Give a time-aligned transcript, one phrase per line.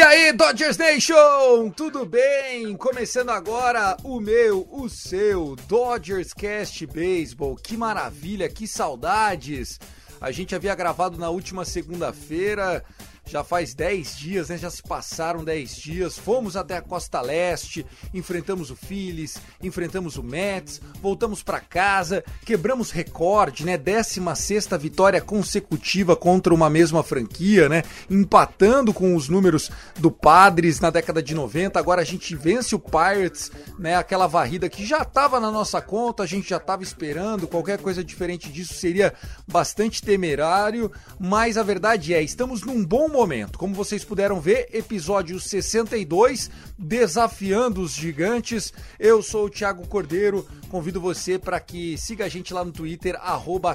[0.00, 2.74] E aí, Dodgers Nation, tudo bem?
[2.74, 7.54] Começando agora o meu, o seu Dodgers Cast Baseball.
[7.54, 9.78] Que maravilha, que saudades!
[10.18, 12.82] A gente havia gravado na última segunda-feira,
[13.30, 14.58] já faz 10 dias, né?
[14.58, 16.18] Já se passaram 10 dias.
[16.18, 22.90] Fomos até a Costa Leste, enfrentamos o Phillies, enfrentamos o Mets, voltamos para casa, quebramos
[22.90, 23.78] recorde, né?
[23.78, 27.84] 16 vitória consecutiva contra uma mesma franquia, né?
[28.10, 31.78] Empatando com os números do Padres na década de 90.
[31.78, 33.94] Agora a gente vence o Pirates, né?
[33.94, 37.46] Aquela varrida que já estava na nossa conta, a gente já estava esperando.
[37.46, 39.14] Qualquer coisa diferente disso seria
[39.46, 43.19] bastante temerário, mas a verdade é, estamos num bom momento.
[43.58, 48.72] Como vocês puderam ver, episódio 62, desafiando os gigantes.
[48.98, 53.18] Eu sou o Thiago Cordeiro, convido você para que siga a gente lá no Twitter,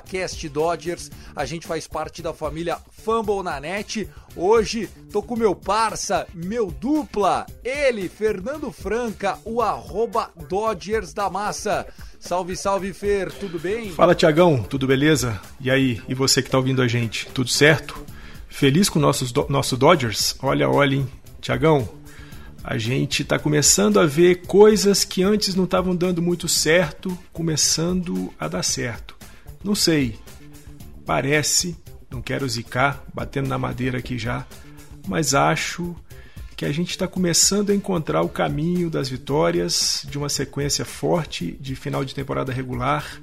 [0.04, 1.12] CastDodgers.
[1.36, 4.10] A gente faz parte da família Fumble na net.
[4.36, 11.86] Hoje tô com meu parça, meu dupla, ele, Fernando Franca, o arroba Dodgers da Massa.
[12.20, 13.92] Salve, salve, Fer, tudo bem?
[13.92, 15.40] Fala, Tiagão, tudo beleza?
[15.62, 18.04] E aí, e você que tá ouvindo a gente, tudo certo?
[18.56, 20.34] Feliz com nossos do nosso Dodgers?
[20.42, 21.08] Olha, olha, hein,
[21.42, 21.90] Tiagão,
[22.64, 28.34] a gente tá começando a ver coisas que antes não estavam dando muito certo, começando
[28.40, 29.14] a dar certo.
[29.62, 30.18] Não sei,
[31.06, 31.76] parece,
[32.10, 34.48] não quero zicar, batendo na madeira aqui já,
[35.06, 35.94] mas acho
[36.56, 41.58] que a gente está começando a encontrar o caminho das vitórias de uma sequência forte
[41.60, 43.22] de final de temporada regular.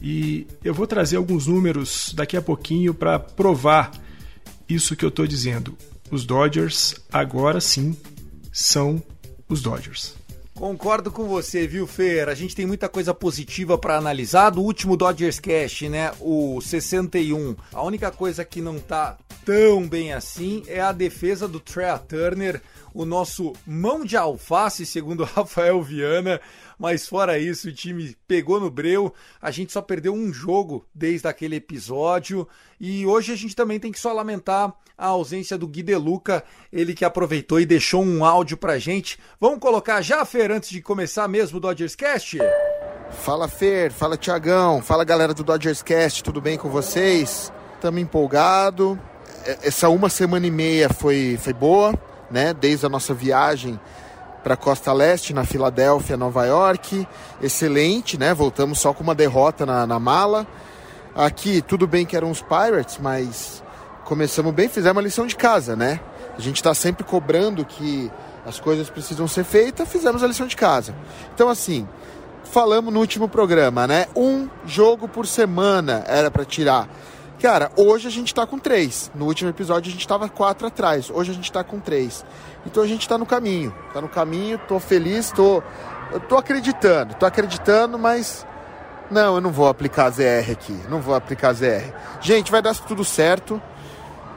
[0.00, 3.92] E eu vou trazer alguns números daqui a pouquinho para provar
[4.68, 5.76] isso que eu estou dizendo.
[6.10, 7.96] Os Dodgers agora sim
[8.52, 9.02] são
[9.48, 10.14] os Dodgers.
[10.54, 12.28] Concordo com você, viu, Fer?
[12.28, 14.50] A gente tem muita coisa positiva para analisar.
[14.50, 20.12] Do último Dodgers Cast, né, o 61, a única coisa que não tá tão bem
[20.12, 22.60] assim é a defesa do Trea Turner,
[22.94, 26.40] o nosso mão de alface, segundo Rafael Viana.
[26.82, 29.14] Mas fora isso, o time pegou no breu.
[29.40, 32.48] A gente só perdeu um jogo desde aquele episódio.
[32.80, 36.42] E hoje a gente também tem que só lamentar a ausência do Gui Deluca,
[36.72, 39.16] ele que aproveitou e deixou um áudio pra gente.
[39.38, 42.38] Vamos colocar já, Fer, antes de começar mesmo o Dodgers Cast?
[43.12, 47.52] Fala Fer, fala Tiagão, fala galera do Dodgers Cast, tudo bem com vocês?
[47.80, 48.98] Tamo empolgado.
[49.62, 51.94] Essa uma semana e meia foi, foi boa,
[52.28, 52.52] né?
[52.52, 53.78] Desde a nossa viagem
[54.42, 57.06] para Costa Leste, na Filadélfia, Nova York.
[57.40, 58.34] Excelente, né?
[58.34, 60.46] Voltamos só com uma derrota na, na mala.
[61.14, 63.62] Aqui, tudo bem que eram os Pirates, mas
[64.04, 66.00] começamos bem, fizemos a lição de casa, né?
[66.36, 68.10] A gente está sempre cobrando que
[68.44, 70.94] as coisas precisam ser feitas, fizemos a lição de casa.
[71.34, 71.86] Então, assim,
[72.44, 74.06] falamos no último programa, né?
[74.16, 76.88] Um jogo por semana era para tirar.
[77.42, 79.10] Cara, hoje a gente tá com três.
[79.16, 81.10] No último episódio a gente tava quatro atrás.
[81.10, 82.24] Hoje a gente tá com três.
[82.64, 83.74] Então a gente tá no caminho.
[83.92, 85.60] Tá no caminho, tô feliz, tô.
[86.12, 88.46] Eu tô acreditando, tô acreditando, mas.
[89.10, 90.80] Não, eu não vou aplicar ZR aqui.
[90.88, 91.92] Não vou aplicar ZR.
[92.20, 93.60] Gente, vai dar tudo certo.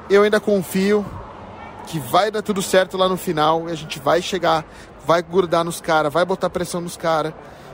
[0.09, 1.05] Eu ainda confio
[1.85, 3.69] que vai dar tudo certo lá no final.
[3.69, 4.65] E a gente vai chegar,
[5.05, 7.33] vai grudar nos caras, vai botar pressão nos caras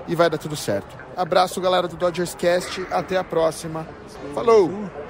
[0.10, 0.94] e vai dar tudo certo.
[1.16, 2.86] Abraço, galera do Dodgers Cast.
[2.92, 3.88] Até a próxima.
[4.36, 5.00] Falou!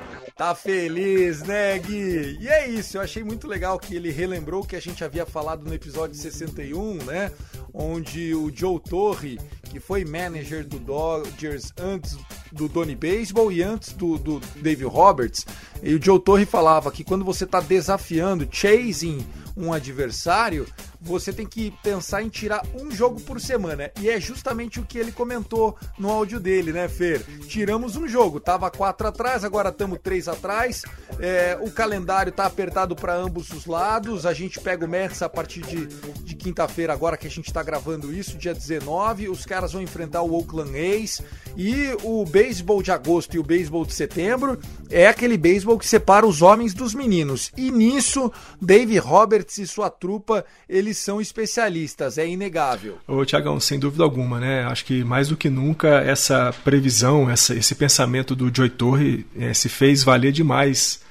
[0.41, 2.39] Tá feliz, né, Gui?
[2.41, 5.23] E é isso, eu achei muito legal que ele relembrou o que a gente havia
[5.23, 7.31] falado no episódio 61, né?
[7.71, 9.39] Onde o Joe Torre,
[9.69, 12.17] que foi manager do Dodgers antes
[12.51, 15.45] do Donny Baseball e antes do, do Dave Roberts,
[15.81, 19.25] e o Joe Torre falava que quando você tá desafiando, chasing
[19.55, 20.67] um adversário,
[20.99, 23.91] você tem que pensar em tirar um jogo por semana.
[23.99, 27.23] E é justamente o que ele comentou no áudio dele, né, Fer?
[27.47, 30.83] Tiramos um jogo, tava quatro atrás, agora estamos três atrás.
[31.19, 34.25] É, o calendário tá apertado para ambos os lados.
[34.25, 37.63] A gente pega o Mets a partir de, de quinta-feira, agora que a gente tá
[37.63, 39.27] gravando isso, dia 19.
[39.27, 41.21] Os caras vão enfrentar o Oakland A's.
[41.57, 44.59] E o beisebol de agosto e o beisebol de setembro
[44.89, 47.51] é aquele beisebol que separa os homens dos meninos.
[47.55, 52.97] E nisso, Dave Roberts e sua trupa, eles são especialistas, é inegável.
[53.07, 54.63] Ô, Tiagão, sem dúvida alguma, né?
[54.63, 59.53] Acho que mais do que nunca essa previsão, essa, esse pensamento do Joy Torre é,
[59.53, 61.01] se fez valer demais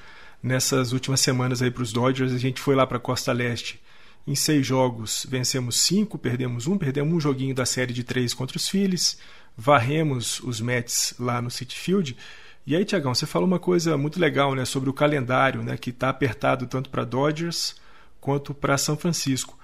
[0.43, 2.33] nessas últimas semanas aí para os Dodgers.
[2.33, 3.79] A gente foi lá para Costa Leste
[4.27, 8.57] em seis jogos, vencemos cinco, perdemos um, perdemos um joguinho da série de três contra
[8.57, 9.17] os Phillies
[9.57, 12.17] varremos os Mets lá no City Field.
[12.65, 15.89] E aí, Tiagão, você falou uma coisa muito legal né, sobre o calendário, né, que
[15.89, 17.75] está apertado tanto para Dodgers
[18.19, 19.57] quanto para São Francisco.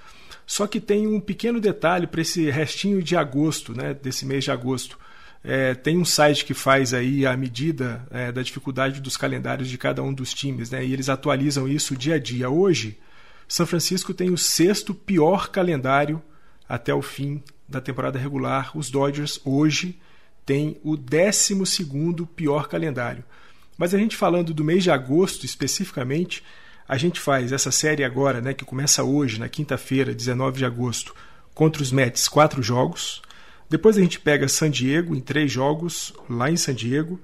[0.46, 4.52] Só que tem um pequeno detalhe para esse restinho de agosto, né, desse mês de
[4.52, 4.98] agosto.
[5.44, 9.78] É, tem um site que faz aí a medida é, da dificuldade dos calendários de
[9.78, 12.50] cada um dos times, né, e eles atualizam isso dia a dia.
[12.50, 12.98] Hoje,
[13.48, 16.22] São Francisco tem o sexto pior calendário
[16.68, 20.00] até o fim da temporada regular, os Dodgers hoje
[20.46, 21.56] têm o 12
[22.36, 23.24] pior calendário.
[23.78, 26.44] Mas a gente falando do mês de agosto especificamente,
[26.88, 31.14] a gente faz essa série agora, né, que começa hoje, na quinta-feira, 19 de agosto,
[31.54, 33.22] contra os Mets, quatro jogos.
[33.70, 37.20] Depois a gente pega San Diego em três jogos, lá em San Diego.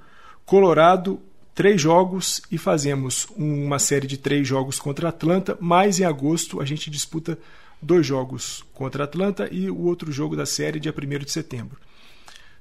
[0.46, 1.22] Colorado,
[1.56, 5.57] três jogos e fazemos uma série de três jogos contra Atlanta.
[5.62, 7.38] Mais em agosto a gente disputa
[7.84, 11.80] dois jogos contra Atlanta e o outro jogo da série dia 1 de setembro.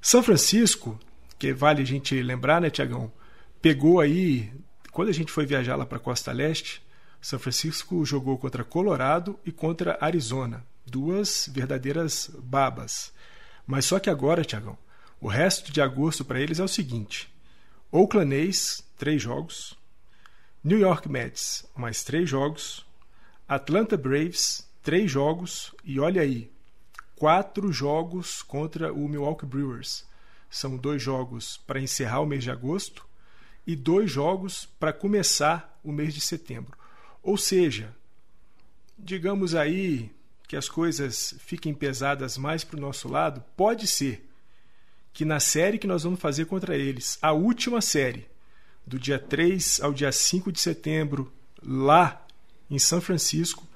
[0.01, 0.99] São Francisco,
[1.39, 3.11] que vale a gente lembrar, né, Tiagão?
[3.61, 4.53] Pegou aí,
[4.91, 6.83] quando a gente foi viajar lá para a Costa Leste,
[7.21, 10.67] São Francisco jogou contra Colorado e contra Arizona.
[10.85, 13.13] Duas verdadeiras babas.
[13.67, 14.77] Mas só que agora, Tiagão,
[15.21, 17.33] o resto de agosto para eles é o seguinte:
[17.93, 19.79] Oakland A's, três jogos.
[20.65, 22.85] New York Mets, mais três jogos.
[23.49, 26.50] Atlanta Braves, três jogos e olha aí,
[27.17, 30.05] quatro jogos contra o Milwaukee Brewers.
[30.50, 33.06] São dois jogos para encerrar o mês de agosto
[33.67, 36.76] e dois jogos para começar o mês de setembro.
[37.23, 37.94] Ou seja,
[38.99, 40.11] digamos aí
[40.49, 44.28] que as coisas fiquem pesadas mais para o nosso lado, pode ser
[45.12, 48.26] que na série que nós vamos fazer contra eles, a última série,
[48.87, 51.32] do dia 3 ao dia 5 de setembro,
[51.62, 52.26] lá
[52.70, 53.67] em São Francisco,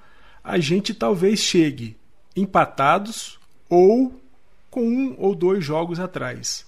[0.46, 1.96] a gente talvez chegue
[2.36, 3.36] empatados
[3.68, 4.20] ou
[4.70, 6.64] com um ou dois jogos atrás.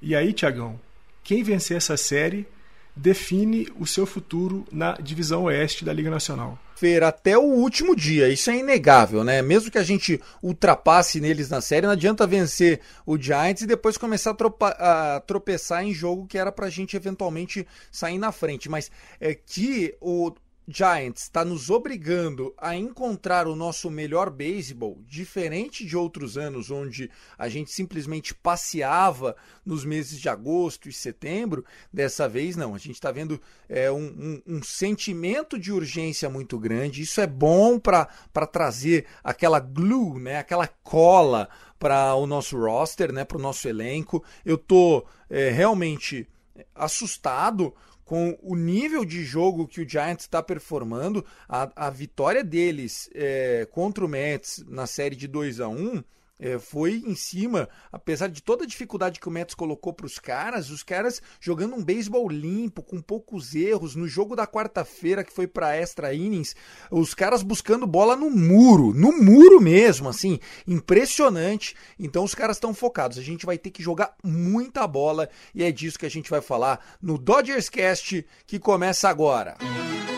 [0.00, 0.80] E aí, Tiagão,
[1.22, 2.48] quem vencer essa série
[2.96, 6.58] define o seu futuro na divisão oeste da Liga Nacional.
[6.74, 9.42] Fer, até o último dia, isso é inegável, né?
[9.42, 13.98] Mesmo que a gente ultrapasse neles na série, não adianta vencer o Giants e depois
[13.98, 18.68] começar a, tropa, a tropeçar em jogo que era pra gente eventualmente sair na frente.
[18.70, 18.90] Mas
[19.20, 20.32] é que o,
[20.70, 27.10] Giants está nos obrigando a encontrar o nosso melhor beisebol, diferente de outros anos onde
[27.38, 29.34] a gente simplesmente passeava
[29.64, 32.74] nos meses de agosto e setembro, dessa vez não.
[32.74, 37.00] A gente está vendo é, um, um, um, sentimento de urgência muito grande.
[37.00, 38.06] Isso é bom para
[38.52, 41.48] trazer aquela glue, né, aquela cola
[41.78, 44.22] para o nosso roster, né, para o nosso elenco.
[44.44, 46.28] Eu tô é, realmente
[46.74, 47.74] assustado
[48.08, 53.68] com o nível de jogo que o Giants está performando, a, a vitória deles é,
[53.70, 56.02] contra o Mets na série de 2 a 1
[56.38, 60.18] é, foi em cima, apesar de toda a dificuldade que o Mets colocou para os
[60.18, 63.96] caras, os caras jogando um beisebol limpo, com poucos erros.
[63.96, 66.54] No jogo da quarta-feira, que foi para extra innings,
[66.90, 71.74] os caras buscando bola no muro, no muro mesmo, assim, impressionante.
[71.98, 73.18] Então os caras estão focados.
[73.18, 76.40] A gente vai ter que jogar muita bola e é disso que a gente vai
[76.40, 79.56] falar no Dodgers Cast, que começa agora.
[79.60, 80.17] Música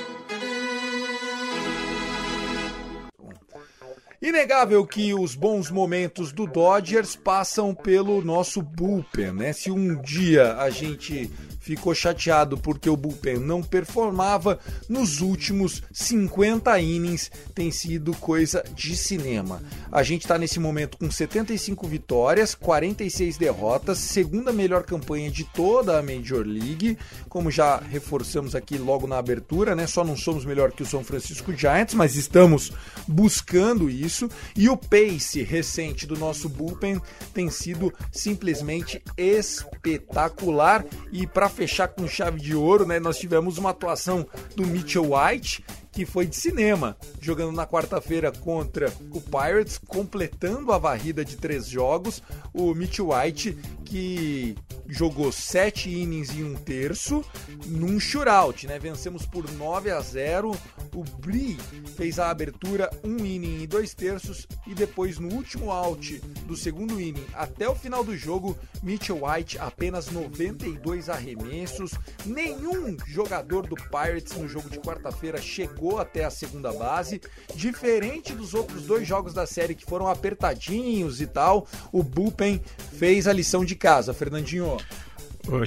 [4.23, 9.53] Inegável que os bons momentos do Dodgers passam pelo nosso bullpen, né?
[9.55, 14.59] Se um dia a gente ficou chateado porque o bullpen não performava.
[14.88, 19.62] Nos últimos 50 innings tem sido coisa de cinema.
[19.93, 25.99] A gente está nesse momento com 75 vitórias, 46 derrotas, segunda melhor campanha de toda
[25.99, 26.97] a Major League,
[27.29, 29.87] como já reforçamos aqui logo na abertura, né?
[29.87, 32.73] Só não somos melhor que o São Francisco Giants, mas estamos
[33.07, 34.29] buscando isso.
[34.57, 37.00] E o pace recente do nosso bullpen
[37.35, 40.85] tem sido simplesmente espetacular.
[41.12, 42.99] E para fechar com chave de ouro, né?
[42.99, 44.26] Nós tivemos uma atuação
[44.57, 50.78] do Mitchell White que foi de cinema, jogando na quarta-feira contra o Pirates, completando a
[50.78, 52.23] varrida de três jogos.
[52.52, 54.56] O Mitch White, que
[54.87, 57.25] jogou sete innings em um terço,
[57.66, 58.78] num shootout, né?
[58.78, 60.56] Vencemos por 9 a 0.
[60.94, 61.56] O Brie
[61.97, 67.00] fez a abertura um inning e dois terços e depois no último out do segundo
[67.00, 71.92] inning até o final do jogo, Mitchell White apenas 92 arremessos.
[72.26, 77.20] Nenhum jogador do Pirates no jogo de quarta-feira chegou até a segunda base,
[77.54, 81.66] diferente dos outros dois jogos da série que foram apertadinhos e tal.
[81.92, 82.60] O bullpen
[82.99, 84.76] fez a lição de casa, Fernandinho.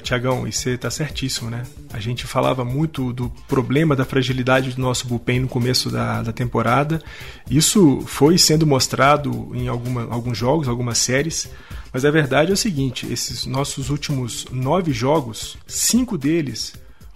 [0.02, 1.64] Tiagão, e você tá certíssimo, né?
[1.92, 6.32] A gente falava muito do problema da fragilidade do nosso bullpen no começo da, da
[6.32, 7.02] temporada.
[7.50, 11.50] Isso foi sendo mostrado em alguma, alguns jogos, algumas séries.
[11.92, 16.72] Mas a verdade é o seguinte: esses nossos últimos nove jogos, cinco deles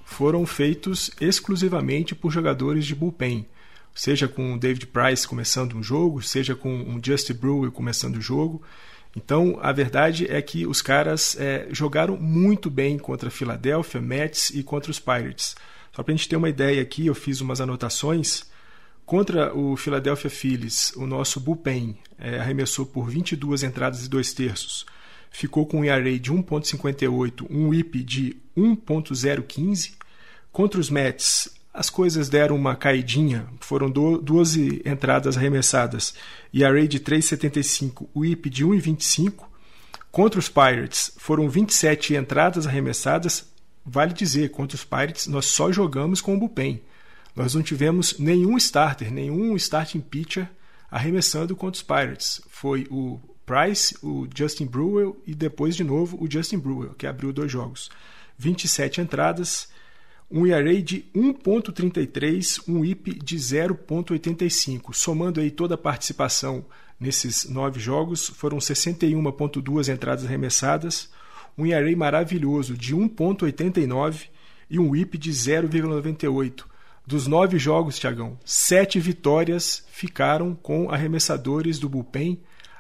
[0.09, 3.47] foram feitos exclusivamente por jogadores de bullpen.
[3.95, 8.21] Seja com o David Price começando um jogo, seja com o Justin Brewer começando o
[8.21, 8.63] jogo.
[9.15, 14.49] Então, a verdade é que os caras é, jogaram muito bem contra a Philadelphia, Mets
[14.51, 15.55] e contra os Pirates.
[15.93, 18.51] Só para a gente ter uma ideia aqui, eu fiz umas anotações.
[19.05, 24.87] Contra o Philadelphia Phillies, o nosso bullpen é, arremessou por 22 entradas e 2 terços.
[25.31, 29.93] Ficou com um ERA de 1.58, um WHIP de 1.015.
[30.53, 36.15] Contra os Mets, as coisas deram uma caidinha, foram 12 entradas arremessadas
[36.53, 39.45] e a de 3,75, o IP de 1,25.
[40.11, 43.47] Contra os Pirates foram 27 entradas arremessadas.
[43.85, 46.83] Vale dizer, contra os Pirates nós só jogamos com o bullpen.
[47.37, 50.51] Nós não tivemos nenhum starter, nenhum starting pitcher
[50.91, 52.41] arremessando contra os Pirates.
[52.49, 57.33] Foi o Price, o Justin Brewer e depois de novo o Justin Brewer, que abriu
[57.33, 57.91] dois jogos.
[58.39, 59.69] 27 entradas,
[60.31, 64.95] um ERA de 1.33, um IP de 0.85.
[64.95, 66.65] Somando aí toda a participação
[67.01, 71.11] nesses nove jogos, foram 61.2 entradas arremessadas,
[71.57, 74.29] um ERA maravilhoso de 1.89
[74.71, 76.65] e um IP de 0,98.
[77.07, 82.39] Dos nove jogos, Tiagão, sete vitórias ficaram com arremessadores do bullpen,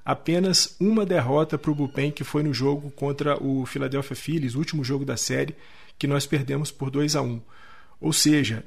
[0.08, 4.82] apenas uma derrota para o bullpen, que foi no jogo contra o Philadelphia Phillies, último
[4.82, 5.54] jogo da série,
[5.98, 7.38] que nós perdemos por 2 a 1
[8.00, 8.64] Ou seja,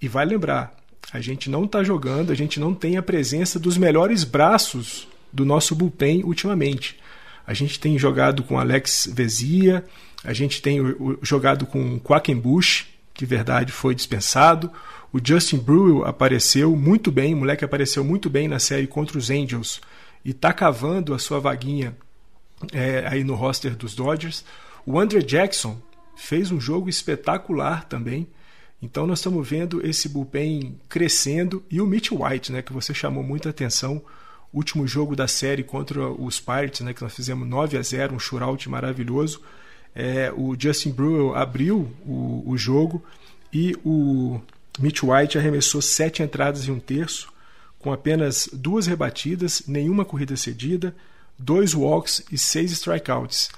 [0.00, 0.72] e vai lembrar,
[1.12, 5.44] a gente não está jogando, a gente não tem a presença dos melhores braços do
[5.44, 6.96] nosso bullpen ultimamente.
[7.44, 9.84] A gente tem jogado com Alex Vezia,
[10.22, 10.78] a gente tem
[11.22, 14.70] jogado com Quackenbush, que verdade foi dispensado.
[15.12, 19.28] O Justin Brewer apareceu muito bem, o moleque apareceu muito bem na série contra os
[19.28, 19.80] Angels
[20.28, 21.96] e está cavando a sua vaguinha
[22.70, 24.44] é, aí no roster dos Dodgers.
[24.84, 25.80] O Andre Jackson
[26.14, 28.28] fez um jogo espetacular também.
[28.82, 33.22] Então nós estamos vendo esse bullpen crescendo e o Mitch White, né, que você chamou
[33.22, 34.02] muita atenção,
[34.52, 38.18] último jogo da série contra os Pirates, né, que nós fizemos 9 a 0, um
[38.18, 39.40] shootout maravilhoso.
[39.94, 43.02] É, o Justin Brewer abriu o, o jogo
[43.50, 44.38] e o
[44.78, 47.32] Mitch White arremessou sete entradas e um terço,
[47.78, 50.94] com apenas duas rebatidas, nenhuma corrida cedida,
[51.38, 53.50] dois walks e seis strikeouts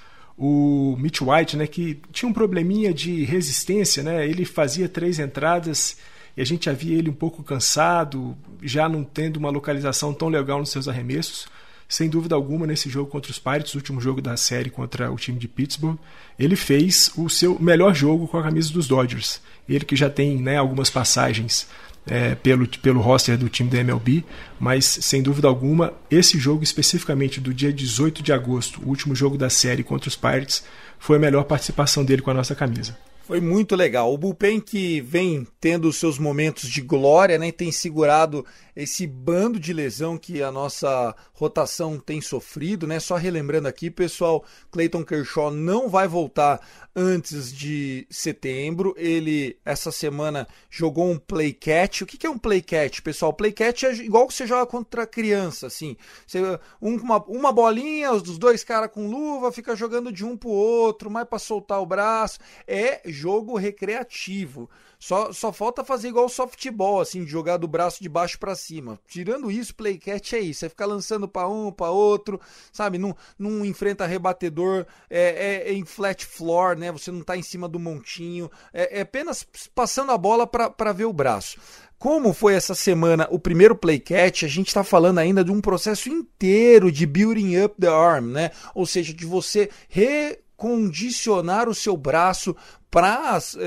[0.42, 4.26] o Mitch White, né, que tinha um probleminha de resistência, né?
[4.26, 5.98] Ele fazia três entradas
[6.34, 10.30] e a gente já via ele um pouco cansado, já não tendo uma localização tão
[10.30, 11.46] legal nos seus arremessos.
[11.86, 15.38] Sem dúvida alguma, nesse jogo contra os Pirates, último jogo da série contra o time
[15.38, 15.98] de Pittsburgh,
[16.38, 19.42] ele fez o seu melhor jogo com a camisa dos Dodgers.
[19.68, 21.68] Ele que já tem né, algumas passagens
[22.06, 24.24] é, pelo, pelo roster do time da MLB,
[24.58, 29.36] mas sem dúvida alguma, esse jogo especificamente do dia 18 de agosto, o último jogo
[29.36, 30.64] da série contra os Pirates,
[30.98, 32.96] foi a melhor participação dele com a nossa camisa.
[33.30, 34.12] Foi muito legal.
[34.12, 38.44] O Bullpen que vem tendo os seus momentos de glória, né, tem segurado
[38.82, 42.98] esse bando de lesão que a nossa rotação tem sofrido, né?
[42.98, 46.60] Só relembrando aqui, pessoal, Clayton Kershaw não vai voltar
[46.96, 48.94] antes de setembro.
[48.96, 52.00] Ele essa semana jogou um play catch.
[52.00, 53.34] O que é um play catch, pessoal?
[53.34, 55.94] Play catch é igual que você joga contra criança, assim.
[56.26, 56.40] Você,
[56.80, 61.10] um, uma, uma bolinha, os dois caras com luva, fica jogando de um pro outro,
[61.10, 62.38] mais para soltar o braço.
[62.66, 64.70] É jogo recreativo.
[65.00, 68.54] Só, só falta fazer igual o softball, assim, de jogar do braço de baixo para
[68.54, 69.00] cima.
[69.08, 70.66] Tirando isso, playcat é isso.
[70.66, 72.38] É ficar lançando para um, para outro,
[72.70, 72.98] sabe?
[72.98, 76.92] Não, não enfrenta rebatedor é, é, é, em flat floor, né?
[76.92, 78.50] Você não tá em cima do montinho.
[78.74, 81.58] É, é apenas passando a bola para ver o braço.
[81.98, 86.10] Como foi essa semana o primeiro playcat, a gente está falando ainda de um processo
[86.10, 88.50] inteiro de building up the arm, né?
[88.74, 92.54] Ou seja, de você re condicionar o seu braço
[92.90, 93.58] para as uh,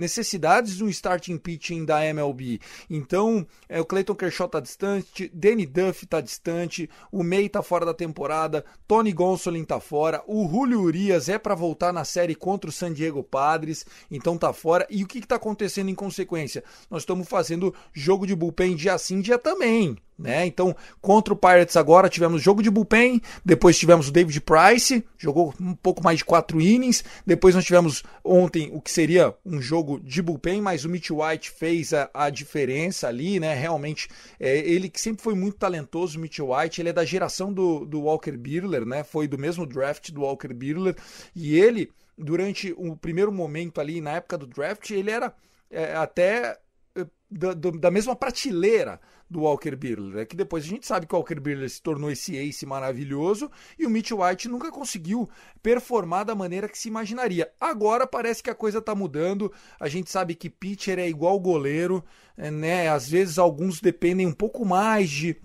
[0.00, 2.60] necessidades do starting pitching da MLB.
[2.90, 7.86] Então, é, o Clayton Kershaw está distante, Danny Duff está distante, o May está fora
[7.86, 12.68] da temporada, Tony Gonsolin está fora, o Julio Urias é para voltar na série contra
[12.68, 14.86] o San Diego Padres, então tá fora.
[14.90, 16.64] E o que está acontecendo em consequência?
[16.90, 19.96] Nós estamos fazendo jogo de bullpen dia sim, dia também.
[20.16, 20.46] Né?
[20.46, 25.52] Então, contra o Pirates agora tivemos jogo de bullpen, depois tivemos o David Price, jogou
[25.60, 30.00] um pouco mais de quatro innings, depois nós tivemos ontem o que seria um jogo
[30.00, 33.54] de bullpen, mas o Mitch White fez a, a diferença ali, né?
[33.54, 37.52] Realmente, é, ele que sempre foi muito talentoso, o Mitch White, ele é da geração
[37.52, 39.04] do, do Walker Buehler, né?
[39.04, 40.96] Foi do mesmo draft do Walker Buehler,
[41.34, 45.34] e ele, durante o primeiro momento ali, na época do draft, ele era
[45.70, 46.58] é, até
[47.30, 50.18] da, da mesma prateleira do Walker Buehler.
[50.18, 53.50] É que depois a gente sabe que o Walker Buehler se tornou esse ace maravilhoso
[53.78, 55.28] e o Mitch White nunca conseguiu
[55.62, 57.50] performar da maneira que se imaginaria.
[57.60, 59.52] Agora parece que a coisa está mudando.
[59.80, 62.04] A gente sabe que pitcher é igual goleiro,
[62.36, 62.88] é, né?
[62.88, 65.36] Às vezes alguns dependem um pouco mais de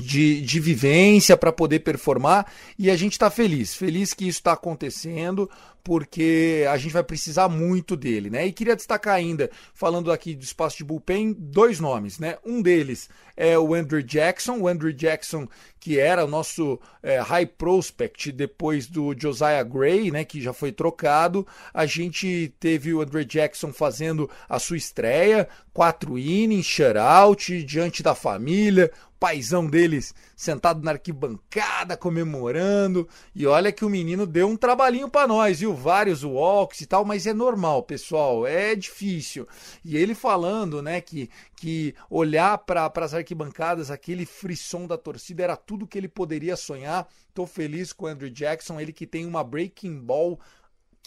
[0.00, 4.52] de, de vivência para poder performar e a gente está feliz, feliz que isso está
[4.52, 5.50] acontecendo
[5.82, 8.46] porque a gente vai precisar muito dele, né?
[8.46, 12.36] E queria destacar ainda, falando aqui do espaço de bullpen, dois nomes, né?
[12.44, 15.48] Um deles é o Andrew Jackson, o Andrew Jackson
[15.80, 20.24] que era o nosso é, high prospect depois do Josiah Gray, né?
[20.26, 21.46] Que já foi trocado.
[21.72, 28.14] A gente teve o Andrew Jackson fazendo a sua estreia, quatro innings, shutout, diante da
[28.14, 33.08] família, paizão deles sentado na arquibancada comemorando.
[33.34, 35.69] E olha que o menino deu um trabalhinho para nós, viu?
[35.74, 39.46] Vários walks e tal, mas é normal, pessoal, é difícil.
[39.84, 45.56] E ele falando, né, que, que olhar para as arquibancadas, aquele frisson da torcida era
[45.56, 47.08] tudo que ele poderia sonhar.
[47.34, 50.38] Tô feliz com o Andrew Jackson, ele que tem uma breaking ball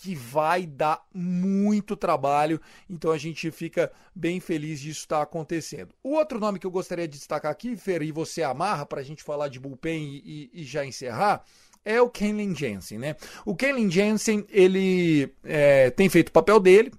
[0.03, 5.95] que vai dar muito trabalho, então a gente fica bem feliz disso estar tá acontecendo.
[6.03, 9.03] O outro nome que eu gostaria de destacar aqui, Fer, e você amarra para a
[9.03, 11.45] gente falar de bullpen e, e, e já encerrar,
[11.85, 13.15] é o Kenlin Jensen, né?
[13.45, 16.91] O Kenlin Jensen, ele é, tem feito o papel dele,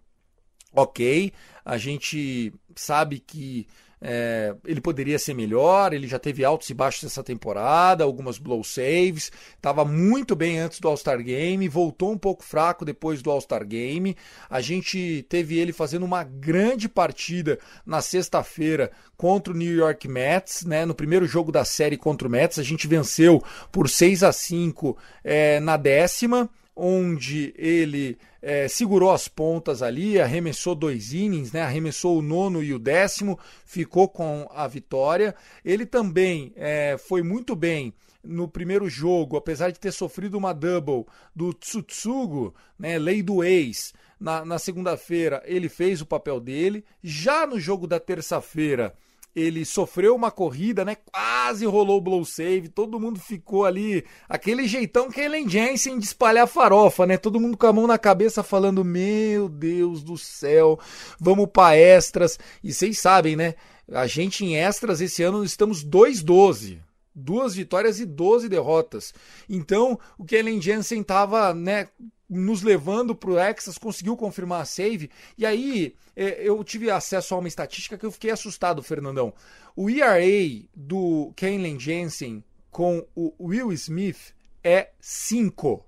[0.73, 1.33] ok,
[1.65, 3.67] a gente sabe que
[4.07, 8.63] é, ele poderia ser melhor, ele já teve altos e baixos essa temporada, algumas blow
[8.63, 13.67] saves, estava muito bem antes do All-Star Game, voltou um pouco fraco depois do All-Star
[13.67, 14.15] Game.
[14.51, 20.67] A gente teve ele fazendo uma grande partida na sexta-feira contra o New York Mets,
[20.67, 20.85] né?
[20.85, 24.99] No primeiro jogo da série contra o Mets, a gente venceu por 6 a 5
[25.25, 32.19] é, na décima onde ele é, segurou as pontas ali, arremessou dois innings, né, arremessou
[32.19, 35.35] o nono e o décimo, ficou com a vitória.
[35.65, 41.05] Ele também é, foi muito bem no primeiro jogo, apesar de ter sofrido uma double
[41.35, 43.93] do Tsutsugo, né, lei do ex.
[44.19, 46.85] Na, na segunda-feira ele fez o papel dele.
[47.03, 48.95] Já no jogo da terça-feira,
[49.35, 50.97] ele sofreu uma corrida, né?
[51.13, 56.05] Quase rolou o blow save, todo mundo ficou ali, aquele jeitão que Ellen Jensen de
[56.05, 57.17] espalhar farofa, né?
[57.17, 60.79] Todo mundo com a mão na cabeça falando: "Meu Deus do céu,
[61.19, 62.39] vamos para extras".
[62.63, 63.55] E vocês sabem, né?
[63.91, 66.79] A gente em extras esse ano estamos 2-12
[67.15, 69.15] duas vitórias e 12 derrotas.
[69.49, 71.89] Então, o Kellen Jensen estava né,
[72.29, 75.11] nos levando para o Exas, conseguiu confirmar a save.
[75.37, 79.33] E aí é, eu tive acesso a uma estatística que eu fiquei assustado, Fernandão.
[79.77, 85.85] O ERA do Kenley Jensen com o Will Smith é 5.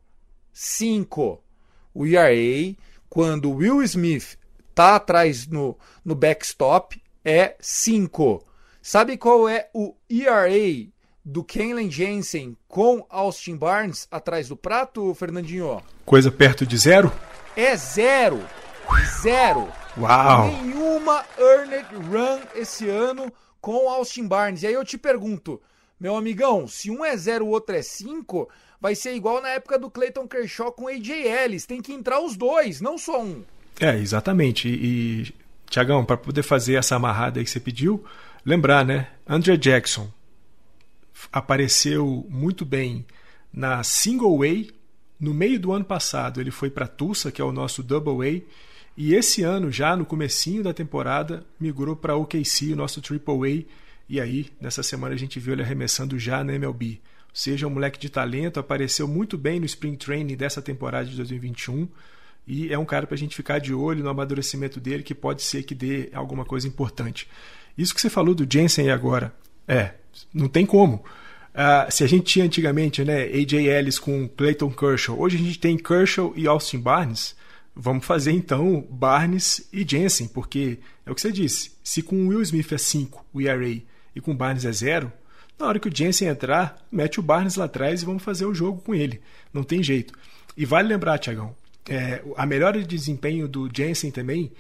[0.53, 1.43] 5.
[1.95, 2.77] O ERA,
[3.09, 4.39] quando o Will Smith
[4.75, 8.47] tá atrás no, no backstop, é 5.
[8.83, 10.87] Sabe qual é o ERA
[11.29, 15.83] do Kenley Jensen com Austin Barnes atrás do prato, Fernandinho?
[16.05, 17.11] Coisa perto de zero?
[17.57, 18.41] É zero.
[19.21, 19.67] Zero.
[19.99, 20.47] Uau.
[20.47, 24.63] Nenhuma earned run esse ano com Austin Barnes.
[24.63, 25.61] E aí eu te pergunto,
[25.99, 28.49] meu amigão, se um é zero, o outro é cinco,
[28.81, 31.67] vai ser igual na época do Clayton Kershaw com AJ Ellis.
[31.67, 33.43] Tem que entrar os dois, não só um.
[33.81, 34.69] É, exatamente.
[34.69, 35.35] E, e
[35.69, 38.05] Tiagão, para poder fazer essa amarrada aí que você pediu,
[38.45, 39.09] lembrar, né?
[39.27, 40.09] Andrea Jackson,
[41.33, 43.05] apareceu muito bem
[43.53, 44.73] na Single A.
[45.19, 48.43] No meio do ano passado, ele foi para Tulsa, que é o nosso Double A,
[48.97, 53.65] e esse ano, já no comecinho da temporada, migrou para OKC, o nosso Triple A,
[54.09, 57.01] e aí, nessa semana a gente viu ele arremessando já na MLB.
[57.29, 61.17] Ou seja, um moleque de talento, apareceu muito bem no Spring Training dessa temporada de
[61.17, 61.87] 2021,
[62.47, 65.43] e é um cara para a gente ficar de olho no amadurecimento dele, que pode
[65.43, 67.29] ser que dê alguma coisa importante.
[67.77, 69.35] Isso que você falou do Jensen agora,
[69.67, 69.93] é,
[70.33, 71.05] não tem como.
[71.55, 75.59] Uh, se a gente tinha antigamente né, AJ Ellis com Clayton Kershaw, hoje a gente
[75.59, 77.35] tem Kershaw e Austin Barnes.
[77.75, 82.43] vamos fazer então Barnes e Jensen, porque é o que você disse, se com Will
[82.43, 83.69] Smith é 5, o ERA,
[84.15, 85.11] e com Barnes é 0,
[85.59, 88.55] na hora que o Jensen entrar, mete o Barnes lá atrás e vamos fazer o
[88.55, 89.21] jogo com ele.
[89.53, 90.13] Não tem jeito.
[90.57, 91.55] E vale lembrar, Tiagão,
[91.89, 94.53] é, a melhora de desempenho do Jensen também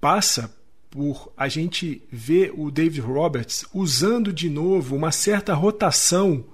[0.00, 0.54] passa
[0.94, 6.44] por a gente ver o David Roberts usando de novo uma certa rotação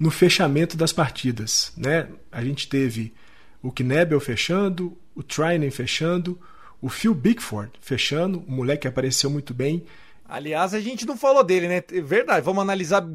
[0.00, 1.72] no fechamento das partidas.
[1.76, 2.08] Né?
[2.32, 3.14] A gente teve
[3.62, 6.36] o Knebel fechando, o Trinan fechando,
[6.82, 9.84] o Phil Bickford fechando, o moleque que apareceu muito bem.
[10.28, 11.80] Aliás, a gente não falou dele, né?
[12.02, 13.08] Verdade, vamos analisar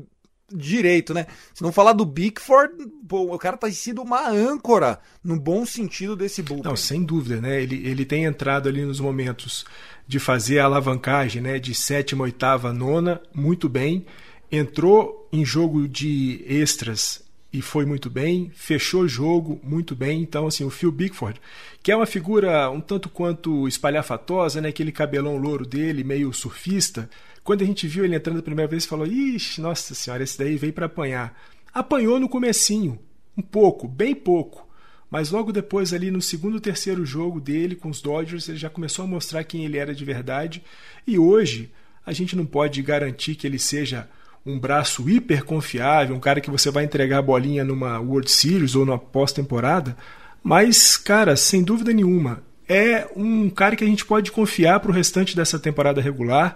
[0.54, 1.28] direito, né?
[1.54, 2.74] Se não falar do Bickford,
[3.08, 6.70] pô, o cara tá sido uma âncora no bom sentido desse bullpen.
[6.70, 7.62] Não, sem dúvida, né?
[7.62, 9.66] Ele, ele tem entrado ali nos momentos
[10.08, 11.60] de fazer a alavancagem, né?
[11.60, 14.06] De sétima, oitava, nona, muito bem.
[14.52, 20.22] Entrou em jogo de extras e foi muito bem, fechou o jogo muito bem.
[20.22, 21.42] Então, assim, o Phil Bickford,
[21.82, 24.70] que é uma figura um tanto quanto espalhafatosa, né?
[24.70, 27.10] Aquele cabelão louro dele, meio surfista.
[27.50, 30.56] Quando a gente viu ele entrando a primeira vez, falou: Ixi, nossa senhora, esse daí
[30.56, 31.36] veio para apanhar.
[31.74, 33.00] Apanhou no comecinho,
[33.36, 34.70] um pouco, bem pouco.
[35.10, 39.04] Mas logo depois, ali no segundo, terceiro jogo dele com os Dodgers, ele já começou
[39.04, 40.64] a mostrar quem ele era de verdade.
[41.08, 41.72] E hoje,
[42.06, 44.08] a gente não pode garantir que ele seja
[44.46, 48.76] um braço hiper confiável, um cara que você vai entregar a bolinha numa World Series
[48.76, 49.98] ou numa pós-temporada,
[50.44, 54.94] mas, cara, sem dúvida nenhuma, é um cara que a gente pode confiar para o
[54.94, 56.56] restante dessa temporada regular,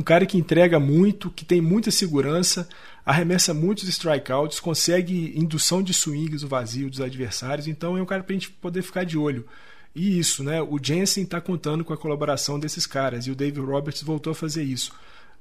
[0.00, 2.68] um cara que entrega muito, que tem muita segurança,
[3.04, 8.22] arremessa muitos strikeouts, consegue indução de swings no vazio dos adversários, então é um cara
[8.22, 9.46] para a gente poder ficar de olho.
[9.94, 10.62] E isso, né?
[10.62, 14.34] O Jensen está contando com a colaboração desses caras e o Dave Roberts voltou a
[14.34, 14.92] fazer isso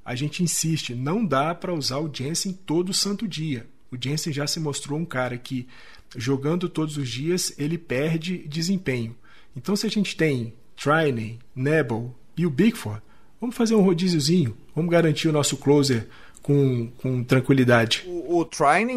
[0.09, 3.67] a gente insiste, não dá para usar o Jensen todo santo dia.
[3.91, 5.67] O Jensen já se mostrou um cara que,
[6.15, 9.15] jogando todos os dias, ele perde desempenho.
[9.55, 13.03] Então, se a gente tem Triney, Nebel e o Bigford,
[13.39, 16.07] vamos fazer um rodíziozinho, vamos garantir o nosso closer
[16.41, 18.03] com, com tranquilidade.
[18.07, 18.45] O, o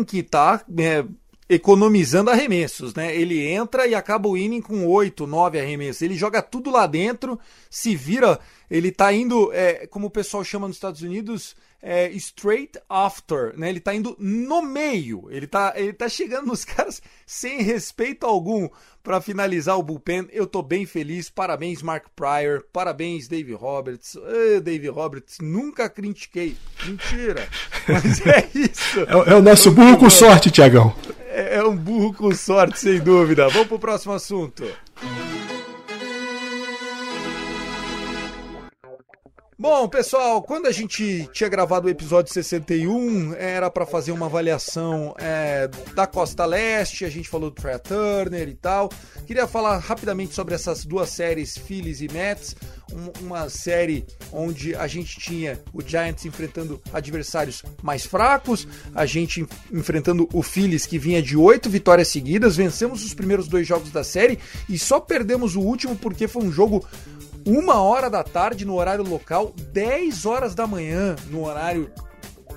[0.07, 1.05] que está é,
[1.49, 3.15] economizando arremessos, né?
[3.15, 6.03] Ele entra e acaba o inning com 8, 9 arremessos.
[6.03, 8.39] Ele joga tudo lá dentro, se vira,
[8.73, 13.69] ele tá indo, é, como o pessoal chama nos Estados Unidos, é, straight after, né?
[13.69, 15.29] Ele tá indo no meio.
[15.31, 18.71] Ele tá, ele tá chegando nos caras sem respeito algum
[19.03, 20.27] para finalizar o bullpen.
[20.33, 21.29] Eu tô bem feliz.
[21.29, 22.65] Parabéns, Mark Pryor.
[22.73, 24.17] Parabéns, Dave Roberts.
[24.63, 26.57] Dave Roberts, nunca critiquei.
[26.87, 27.47] Mentira.
[27.87, 29.01] Mas é isso.
[29.01, 30.97] É, é o nosso burro com sorte, Tiagão.
[31.29, 33.51] É, é um burro com sorte, sem dúvida.
[33.51, 34.65] Vamos pro próximo assunto.
[39.63, 45.15] Bom, pessoal, quando a gente tinha gravado o episódio 61, era para fazer uma avaliação
[45.17, 48.91] é, da Costa Leste, a gente falou do Trey Turner e tal.
[49.25, 52.57] Queria falar rapidamente sobre essas duas séries, Phillies e Mets.
[52.93, 59.47] Um, uma série onde a gente tinha o Giants enfrentando adversários mais fracos, a gente
[59.73, 64.05] enfrentando o Phillies que vinha de oito vitórias seguidas, vencemos os primeiros dois jogos da
[64.05, 66.85] série e só perdemos o último porque foi um jogo
[67.47, 71.91] uma hora da tarde no horário local, 10 horas da manhã no horário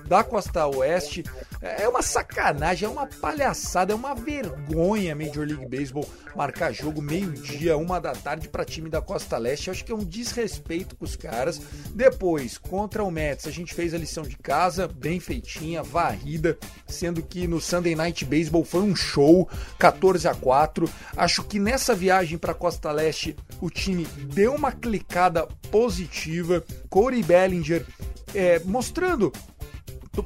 [0.07, 1.23] da costa oeste.
[1.61, 7.77] É uma sacanagem, é uma palhaçada, é uma vergonha Major League Baseball marcar jogo meio-dia,
[7.77, 9.67] uma da tarde para time da costa leste.
[9.67, 11.61] Eu acho que é um desrespeito com os caras.
[11.93, 17.23] Depois, contra o Mets, a gente fez a lição de casa, bem feitinha, varrida, sendo
[17.23, 20.89] que no Sunday Night Baseball foi um show, 14 a 4.
[21.15, 26.63] Acho que nessa viagem para costa leste o time deu uma clicada positiva.
[26.89, 27.85] Corey Bellinger
[28.33, 29.31] é, mostrando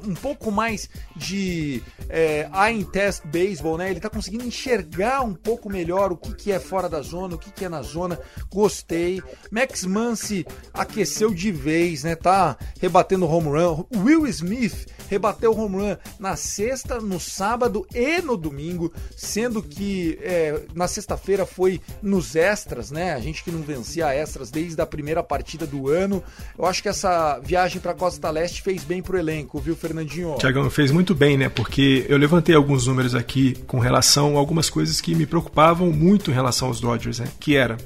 [0.04, 3.90] um pouco mais de é, eye test baseball, né?
[3.90, 7.38] Ele tá conseguindo enxergar um pouco melhor o que, que é fora da zona, o
[7.38, 8.18] que, que é na zona.
[8.52, 9.22] Gostei.
[9.50, 12.14] Max Muncy aqueceu de vez, né?
[12.14, 13.84] Tá rebatendo home run.
[13.96, 20.62] Will Smith rebateu home run na sexta, no sábado e no domingo, sendo que é,
[20.74, 23.12] na sexta-feira foi nos extras, né?
[23.12, 26.22] A gente que não vencia extras desde a primeira partida do ano.
[26.56, 29.76] Eu acho que essa viagem para Costa Leste fez bem pro elenco, viu?
[29.80, 30.36] Fernandinho?
[30.38, 31.48] Tiagão, fez muito bem, né?
[31.48, 36.30] Porque eu levantei alguns números aqui com relação a algumas coisas que me preocupavam muito
[36.30, 37.28] em relação aos Dodgers, né?
[37.40, 37.78] Que era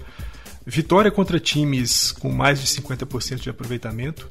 [0.66, 4.28] vitória contra times com mais de 50% de aproveitamento,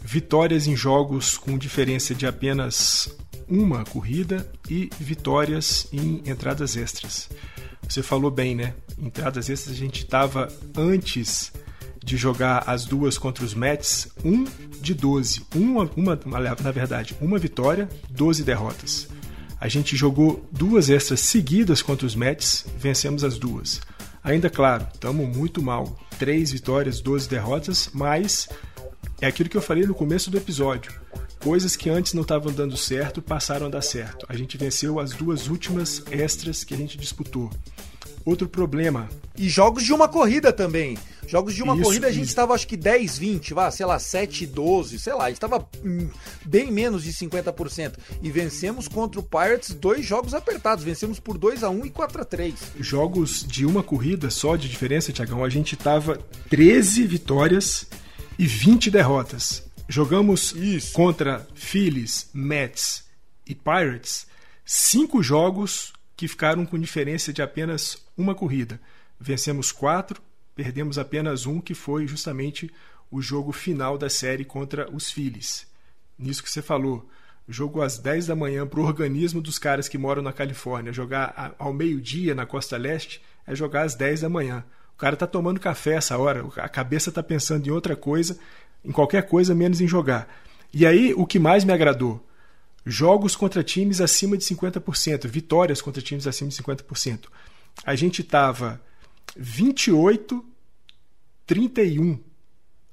[0.00, 3.10] vitórias em jogos com diferença de apenas
[3.48, 7.28] uma corrida e vitórias em entradas extras.
[7.88, 8.74] Você falou bem, né?
[8.96, 11.52] Entradas extras a gente estava antes
[12.06, 14.44] de jogar as duas contra os Mets, um
[14.80, 15.44] de 12.
[15.52, 16.16] Uma, uma,
[16.62, 19.08] na verdade, uma vitória, 12 derrotas.
[19.60, 23.80] A gente jogou duas extras seguidas contra os Mets, vencemos as duas.
[24.22, 25.98] Ainda claro, estamos muito mal.
[26.16, 28.48] Três vitórias, 12 derrotas, mas
[29.20, 30.92] é aquilo que eu falei no começo do episódio.
[31.40, 34.24] Coisas que antes não estavam dando certo passaram a dar certo.
[34.28, 37.50] A gente venceu as duas últimas extras que a gente disputou.
[38.26, 39.08] Outro problema.
[39.38, 40.98] E jogos de uma corrida também.
[41.28, 44.00] Jogos de uma Isso, corrida a gente estava acho que 10, 20, vá, sei lá,
[44.00, 46.08] 7, 12, sei lá, a gente estava hum,
[46.44, 47.94] bem menos de 50%.
[48.20, 50.82] E vencemos contra o Pirates dois jogos apertados.
[50.82, 54.68] Vencemos por 2 a 1 e 4 a 3 Jogos de uma corrida só de
[54.68, 56.18] diferença, Tiagão, a gente tava
[56.50, 57.86] 13 vitórias
[58.36, 59.62] e 20 derrotas.
[59.88, 60.92] Jogamos Isso.
[60.92, 63.04] contra Phillies, Mets
[63.46, 64.26] e Pirates,
[64.64, 68.80] cinco jogos que ficaram com diferença de apenas uma corrida.
[69.20, 70.22] Vencemos quatro,
[70.54, 72.70] perdemos apenas um, que foi justamente
[73.10, 75.66] o jogo final da série contra os Phillies.
[76.18, 77.08] Nisso que você falou,
[77.48, 80.92] jogo às 10 da manhã para o organismo dos caras que moram na Califórnia.
[80.92, 84.64] Jogar ao meio-dia na Costa Leste é jogar às 10 da manhã.
[84.94, 88.38] O cara tá tomando café essa hora, a cabeça tá pensando em outra coisa,
[88.82, 90.26] em qualquer coisa menos em jogar.
[90.72, 92.25] E aí, o que mais me agradou?
[92.86, 97.24] Jogos contra times acima de 50%, vitórias contra times acima de 50%.
[97.84, 98.80] A gente tava
[99.36, 100.44] 28
[101.44, 102.24] 31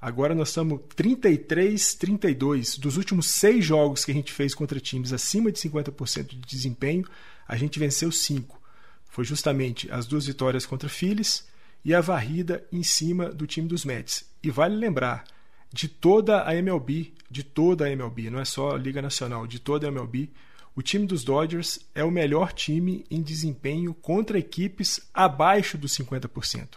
[0.04, 2.76] Agora nós estamos 33, 32.
[2.76, 7.08] Dos últimos seis jogos que a gente fez contra times acima de 50% de desempenho,
[7.48, 8.60] a gente venceu cinco.
[9.08, 11.46] Foi justamente as duas vitórias contra Phillies
[11.82, 14.26] e a varrida em cima do time dos Mets.
[14.42, 15.24] E vale lembrar,
[15.72, 19.58] de toda a MLB, de toda a MLB, não é só a Liga Nacional, de
[19.58, 20.30] toda a MLB,
[20.76, 26.68] o time dos Dodgers é o melhor time em desempenho contra equipes abaixo dos 50%.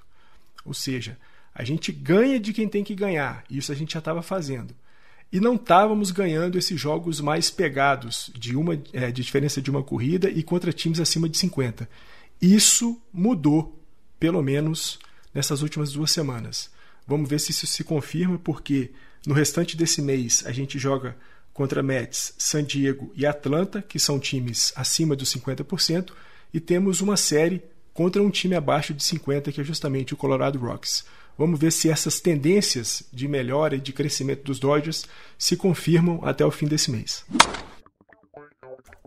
[0.64, 1.18] Ou seja,
[1.54, 4.76] a gente ganha de quem tem que ganhar, isso a gente já estava fazendo.
[5.32, 9.84] E não estávamos ganhando esses jogos mais pegados, de uma é, de diferença de uma
[9.84, 11.90] corrida e contra times acima de 50.
[12.42, 13.78] Isso mudou,
[14.20, 15.00] pelo menos
[15.34, 16.70] nessas últimas duas semanas.
[17.08, 18.92] Vamos ver se isso se confirma, porque
[19.26, 21.16] no restante desse mês a gente joga
[21.54, 26.12] contra Mets, San Diego e Atlanta, que são times acima dos 50%,
[26.54, 30.60] e temos uma série contra um time abaixo de 50%, que é justamente o Colorado
[30.60, 31.06] Rocks.
[31.38, 35.06] Vamos ver se essas tendências de melhora e de crescimento dos Dodgers
[35.38, 37.24] se confirmam até o fim desse mês.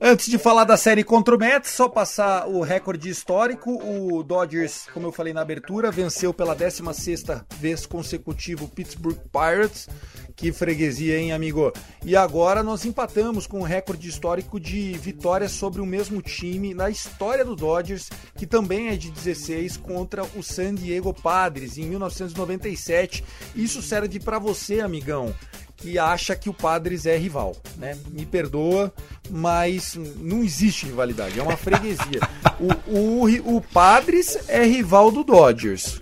[0.03, 3.71] Antes de falar da série contra o Mets, só passar o recorde histórico.
[3.85, 9.91] O Dodgers, como eu falei na abertura, venceu pela 16ª vez consecutiva o Pittsburgh Pirates.
[10.35, 11.71] Que freguesia, hein, amigo?
[12.03, 16.89] E agora nós empatamos com o recorde histórico de vitórias sobre o mesmo time na
[16.89, 18.09] história do Dodgers,
[18.39, 23.23] que também é de 16 contra o San Diego Padres em 1997.
[23.55, 25.35] Isso serve para você, amigão,
[25.81, 27.97] que acha que o Padres é rival, né?
[28.11, 28.93] Me perdoa,
[29.31, 32.21] mas não existe rivalidade, é uma freguesia.
[32.87, 36.01] o, o, o Padres é rival do Dodgers.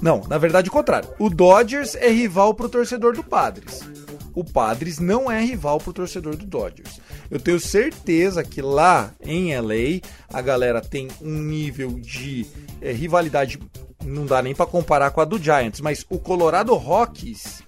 [0.00, 1.10] Não, na verdade o contrário.
[1.18, 3.80] O Dodgers é rival pro torcedor do Padres.
[4.34, 7.00] O Padres não é rival pro torcedor do Dodgers.
[7.30, 10.00] Eu tenho certeza que lá em LA
[10.32, 12.46] a galera tem um nível de
[12.80, 13.58] é, rivalidade,
[14.04, 17.62] não dá nem para comparar com a do Giants, mas o Colorado Rockies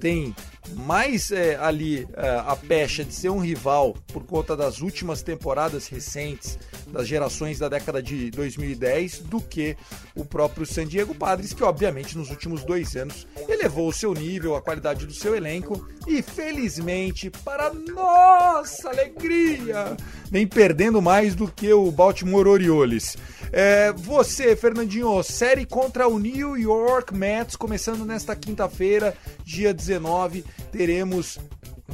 [0.00, 0.34] tem
[0.74, 5.88] mais é, ali é, a pecha de ser um rival por conta das últimas temporadas
[5.88, 9.76] recentes das gerações da década de 2010 do que
[10.14, 14.56] o próprio San Diego Padres, que obviamente nos últimos dois anos elevou o seu nível,
[14.56, 19.96] a qualidade do seu elenco e felizmente, para nossa alegria,
[20.30, 23.16] vem perdendo mais do que o Baltimore Orioles.
[23.58, 29.16] É, você, Fernandinho, série contra o New York Mets, começando nesta quinta-feira,
[29.46, 31.38] dia 19, teremos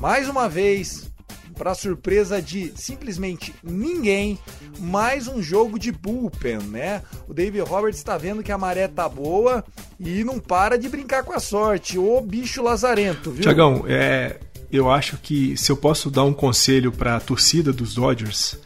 [0.01, 1.09] mais uma vez,
[1.57, 4.41] para surpresa de simplesmente ninguém,
[4.81, 7.01] mais um jogo de bullpen, né?
[7.29, 9.65] O David Roberts está vendo que a maré tá boa
[10.01, 11.97] e não para de brincar com a sorte.
[11.97, 13.43] Ô bicho lazarento, viu?
[13.43, 14.41] Tiagão, é,
[14.73, 18.59] eu acho que se eu posso dar um conselho para a torcida dos Dodgers,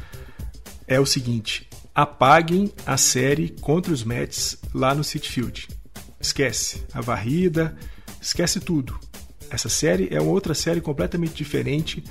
[0.88, 5.66] é o seguinte: apaguem a série contra os Mets lá no Citi Field.
[6.20, 7.74] Esquece a varrida,
[8.20, 9.00] esquece tudo.
[9.48, 12.04] Essa série é uma outra série completamente diferente.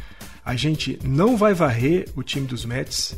[0.44, 3.16] A gente não vai varrer o time dos Mets.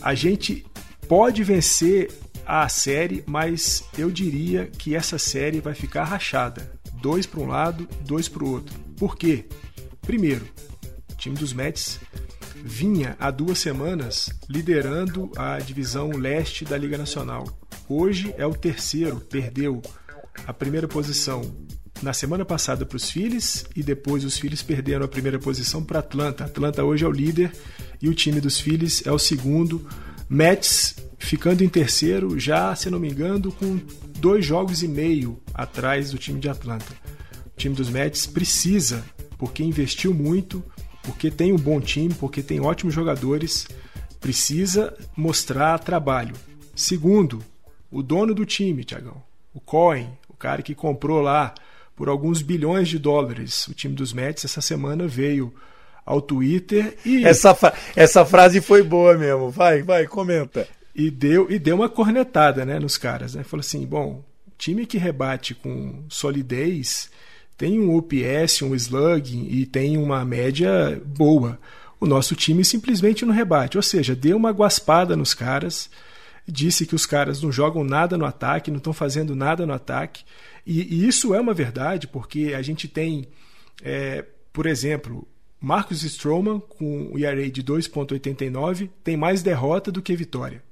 [0.00, 0.64] A gente
[1.06, 2.10] pode vencer
[2.46, 6.72] a série, mas eu diria que essa série vai ficar rachada.
[6.94, 8.74] Dois para um lado, dois para o outro.
[8.96, 9.44] Por quê?
[10.00, 10.46] Primeiro,
[11.12, 12.00] o time dos Mets
[12.64, 17.46] vinha há duas semanas liderando a divisão leste da Liga Nacional.
[17.88, 19.82] Hoje é o terceiro, perdeu
[20.46, 21.42] a primeira posição
[22.02, 26.00] na semana passada para os Phillies e depois os Phillies perderam a primeira posição para
[26.00, 26.44] Atlanta.
[26.44, 27.52] Atlanta hoje é o líder
[28.00, 29.86] e o time dos Phillies é o segundo.
[30.28, 33.80] Mets ficando em terceiro, já, se não me engano, com
[34.18, 36.92] dois jogos e meio atrás do time de Atlanta.
[37.46, 39.04] O time dos Mets precisa,
[39.38, 40.62] porque investiu muito,
[41.06, 43.68] porque tem um bom time, porque tem ótimos jogadores,
[44.20, 46.34] precisa mostrar trabalho.
[46.74, 47.42] Segundo,
[47.90, 49.22] o dono do time, Tiagão,
[49.54, 51.54] o Cohen, o cara que comprou lá
[51.94, 55.54] por alguns bilhões de dólares o time dos Mets, essa semana veio
[56.04, 57.24] ao Twitter e.
[57.24, 57.56] Essa,
[57.94, 59.50] essa frase foi boa mesmo.
[59.50, 60.68] Vai, vai, comenta.
[60.94, 63.34] E deu, e deu uma cornetada né, nos caras.
[63.34, 63.44] Né?
[63.44, 64.24] Falou assim: bom,
[64.58, 67.10] time que rebate com solidez
[67.56, 71.58] tem um OPS, um slugging e tem uma média boa.
[71.98, 73.76] O nosso time simplesmente não rebate.
[73.76, 75.88] Ou seja, deu uma guaspada nos caras,
[76.46, 80.24] disse que os caras não jogam nada no ataque, não estão fazendo nada no ataque.
[80.66, 83.26] E, e, isso é uma verdade, porque a gente tem,
[83.82, 85.26] é, por exemplo,
[85.60, 90.62] Marcus Stroman, com o ERA de 2,89, tem mais derrota do que vitória.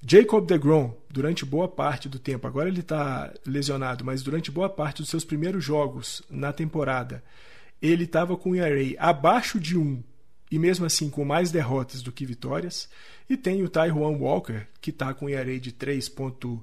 [0.00, 5.02] Jacob DeGrom, durante boa parte do tempo, agora ele está lesionado, mas durante boa parte
[5.02, 7.22] dos seus primeiros jogos na temporada,
[7.82, 10.02] ele estava com o ERA abaixo de 1
[10.50, 12.88] e mesmo assim com mais derrotas do que vitórias.
[13.28, 16.60] E tem o Taiwan Walker, que está com o ERA de 3,69,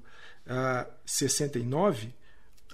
[0.48, 0.86] ah,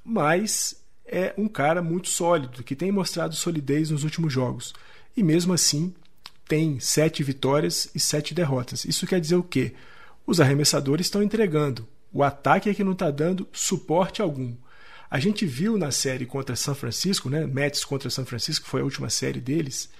[0.04, 4.72] mas é um cara muito sólido, que tem mostrado solidez nos últimos jogos.
[5.16, 5.94] E mesmo assim
[6.48, 8.84] tem sete vitórias e sete derrotas.
[8.84, 9.74] Isso quer dizer o quê?
[10.26, 11.86] Os arremessadores estão entregando.
[12.12, 14.54] O ataque é que não está dando suporte algum.
[15.10, 17.46] A gente viu na série contra São Francisco, né?
[17.46, 19.90] Mets contra São Francisco, foi a última série deles.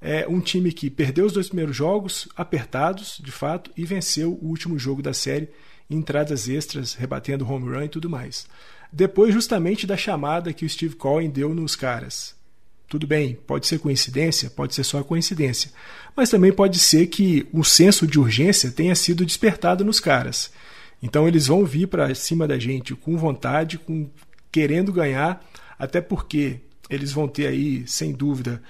[0.00, 4.46] É um time que perdeu os dois primeiros jogos, apertados, de fato, e venceu o
[4.46, 5.48] último jogo da série
[5.90, 8.46] entradas extras, rebatendo home run e tudo mais
[8.92, 12.34] depois justamente da chamada que o Steve Cohen deu nos caras.
[12.90, 15.70] Tudo bem, pode ser coincidência, pode ser só coincidência,
[16.16, 20.50] mas também pode ser que o senso de urgência tenha sido despertado nos caras.
[21.00, 24.10] Então eles vão vir para cima da gente com vontade, com
[24.50, 25.40] querendo ganhar,
[25.78, 26.58] até porque
[26.90, 28.60] eles vão ter aí, sem dúvida,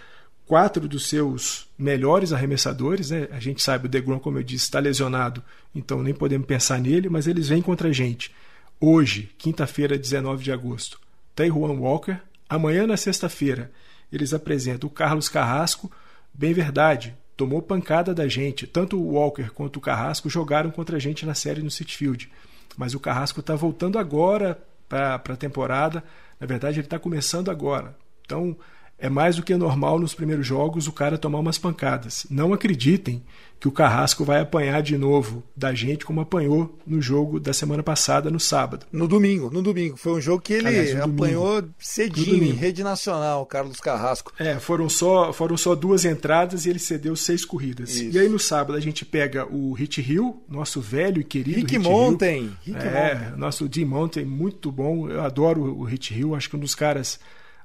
[0.46, 3.26] quatro dos seus melhores arremessadores, né?
[3.33, 5.42] A gente sabe o DeGrom, como eu disse, está lesionado,
[5.74, 8.30] então nem podemos pensar nele, mas eles vêm contra a gente.
[8.78, 11.00] Hoje, quinta-feira, 19 de agosto,
[11.38, 12.18] Juan Walker.
[12.46, 13.70] Amanhã, na sexta-feira,
[14.12, 15.90] eles apresentam o Carlos Carrasco.
[16.33, 18.66] Bem verdade, tomou pancada da gente.
[18.66, 22.31] Tanto o Walker quanto o Carrasco jogaram contra a gente na série no City Field.
[22.77, 26.03] Mas o Carrasco está voltando agora para a temporada.
[26.38, 27.96] Na verdade, ele está começando agora.
[28.25, 28.57] Então,
[29.00, 32.26] é mais do que normal nos primeiros jogos o cara tomar umas pancadas.
[32.30, 33.22] Não acreditem
[33.58, 37.82] que o Carrasco vai apanhar de novo da gente como apanhou no jogo da semana
[37.82, 38.86] passada, no sábado.
[38.90, 39.98] No domingo, no domingo.
[39.98, 44.32] Foi um jogo que ele Aliás, apanhou cedinho em rede nacional, Carlos Carrasco.
[44.38, 47.94] É, foram só, foram só duas entradas e ele cedeu seis corridas.
[47.94, 48.16] Isso.
[48.16, 51.76] E aí no sábado a gente pega o Hit Hill, nosso velho e querido Rick
[51.76, 52.42] Hit Mountain.
[52.66, 52.74] Hill.
[52.74, 53.38] Rick é, Mountain.
[53.38, 55.10] nosso Dean Mountain, muito bom.
[55.10, 57.20] Eu adoro o Hit Hill, acho que um dos caras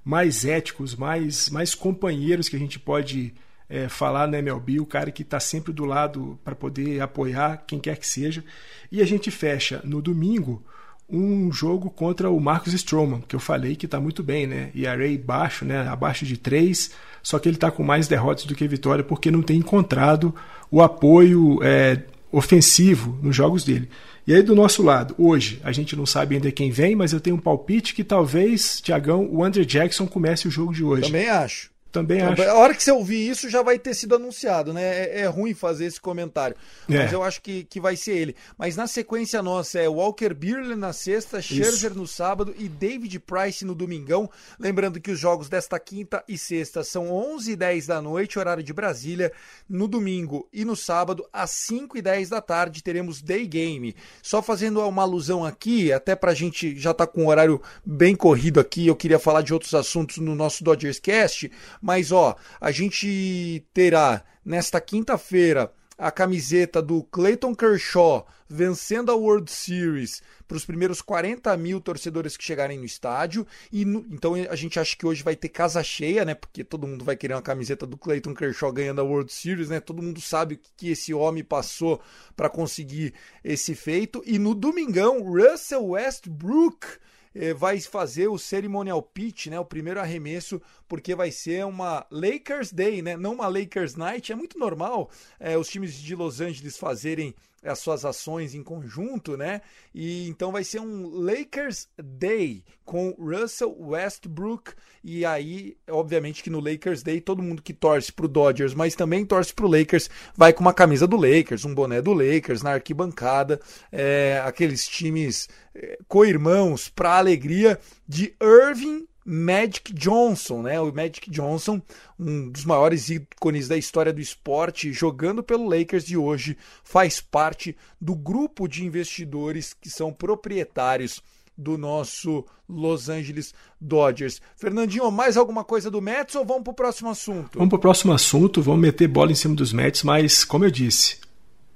[0.06, 3.34] mais éticos, mais, mais companheiros que a gente pode
[3.68, 7.80] é, falar na MLB, o cara que está sempre do lado para poder apoiar quem
[7.80, 8.44] quer que seja.
[8.92, 10.64] E a gente fecha no domingo
[11.10, 14.72] um jogo contra o Marcos Stroman, que eu falei que está muito bem, né?
[14.74, 15.88] E array baixo, né?
[15.88, 16.92] Abaixo de 3,
[17.22, 20.34] só que ele está com mais derrotas do que vitória porque não tem encontrado
[20.70, 23.90] o apoio é, ofensivo nos jogos dele.
[24.28, 27.20] E aí, do nosso lado, hoje, a gente não sabe ainda quem vem, mas eu
[27.20, 31.04] tenho um palpite que talvez, Tiagão, o Andrew Jackson comece o jogo de hoje.
[31.04, 31.75] Também acho.
[31.96, 32.42] Também acho.
[32.44, 34.84] A hora que você ouvir isso já vai ter sido anunciado, né?
[34.84, 36.56] É, é ruim fazer esse comentário.
[36.90, 37.04] É.
[37.04, 38.36] Mas eu acho que, que vai ser ele.
[38.58, 42.00] Mas na sequência nossa é Walker Buehler na sexta, Scherzer isso.
[42.00, 44.30] no sábado e David Price no domingão.
[44.60, 48.62] Lembrando que os jogos desta quinta e sexta são 11 e 10 da noite, horário
[48.62, 49.32] de Brasília.
[49.70, 53.96] No domingo e no sábado, às 5 e 10 da tarde, teremos Day Game.
[54.22, 58.60] Só fazendo uma alusão aqui, até pra gente já tá com o horário bem corrido
[58.60, 61.50] aqui, eu queria falar de outros assuntos no nosso Dodgers Cast
[61.86, 69.52] mas ó, a gente terá nesta quinta-feira a camiseta do Clayton Kershaw vencendo a World
[69.52, 73.46] Series para os primeiros 40 mil torcedores que chegarem no estádio.
[73.72, 76.34] E no, então a gente acha que hoje vai ter casa cheia, né?
[76.34, 79.80] Porque todo mundo vai querer uma camiseta do Clayton Kershaw ganhando a World Series, né?
[79.80, 82.02] Todo mundo sabe o que, que esse homem passou
[82.36, 84.24] para conseguir esse feito.
[84.26, 86.88] E no domingão, Russell Westbrook
[87.36, 92.72] eh, vai fazer o ceremonial pitch, né, o primeiro arremesso porque vai ser uma Lakers
[92.72, 93.18] Day, né?
[93.18, 94.32] Não uma Lakers Night.
[94.32, 95.10] É muito normal
[95.40, 99.62] é, os times de Los Angeles fazerem as suas ações em conjunto, né?
[99.94, 104.74] E então vai ser um Lakers Day com Russell Westbrook
[105.04, 109.26] e aí, obviamente que no Lakers Day todo mundo que torce pro Dodgers, mas também
[109.26, 113.60] torce pro Lakers, vai com uma camisa do Lakers, um boné do Lakers na arquibancada,
[113.92, 120.80] é, aqueles times é, co-irmãos para alegria de Irving Magic Johnson, né?
[120.80, 121.82] O Magic Johnson,
[122.20, 127.76] um dos maiores ícones da história do esporte, jogando pelo Lakers de hoje, faz parte
[128.00, 131.24] do grupo de investidores que são proprietários
[131.58, 134.42] do nosso Los Angeles Dodgers.
[134.58, 137.58] Fernandinho, mais alguma coisa do Mets ou vamos para o próximo assunto?
[137.58, 140.72] Vamos para o próximo assunto, vamos meter bola em cima dos Mets, mas como eu
[140.72, 141.18] disse,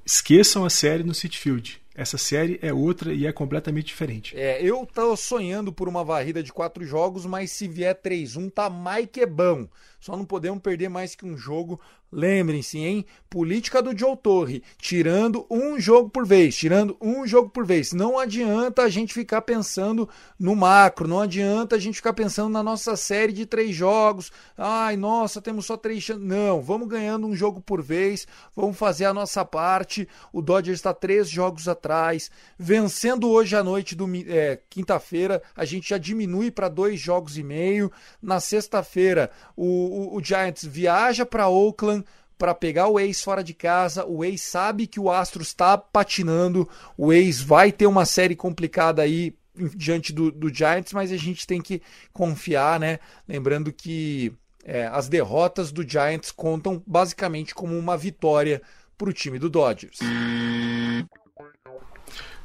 [0.05, 1.78] esqueçam a série no City Field.
[1.99, 4.33] Essa série é outra e é completamente diferente.
[4.37, 8.69] É, eu tô sonhando por uma varrida de quatro jogos, mas se vier 3-1, tá
[8.69, 9.67] mais que bom.
[9.99, 11.77] Só não podemos perder mais que um jogo
[12.11, 13.05] Lembrem-se, hein?
[13.29, 17.93] Política do Joe Torre, tirando um jogo por vez, tirando um jogo por vez.
[17.93, 22.63] Não adianta a gente ficar pensando no macro, não adianta a gente ficar pensando na
[22.63, 24.31] nossa série de três jogos.
[24.57, 26.23] Ai, nossa, temos só três chances.
[26.23, 30.07] Não, vamos ganhando um jogo por vez, vamos fazer a nossa parte.
[30.33, 35.89] O Dodgers está três jogos atrás, vencendo hoje à noite, do é, quinta-feira, a gente
[35.89, 37.91] já diminui para dois jogos e meio.
[38.19, 41.98] Na sexta-feira, o, o, o Giants viaja para Oakland
[42.39, 44.05] para pegar o ex fora de casa.
[44.05, 46.67] O ex sabe que o Astros está patinando.
[46.97, 49.35] O ex vai ter uma série complicada aí
[49.75, 51.81] diante do, do Giants, mas a gente tem que
[52.13, 52.99] confiar, né?
[53.27, 54.31] Lembrando que
[54.63, 58.61] é, as derrotas do Giants contam basicamente como uma vitória
[58.97, 59.99] para o time do Dodgers.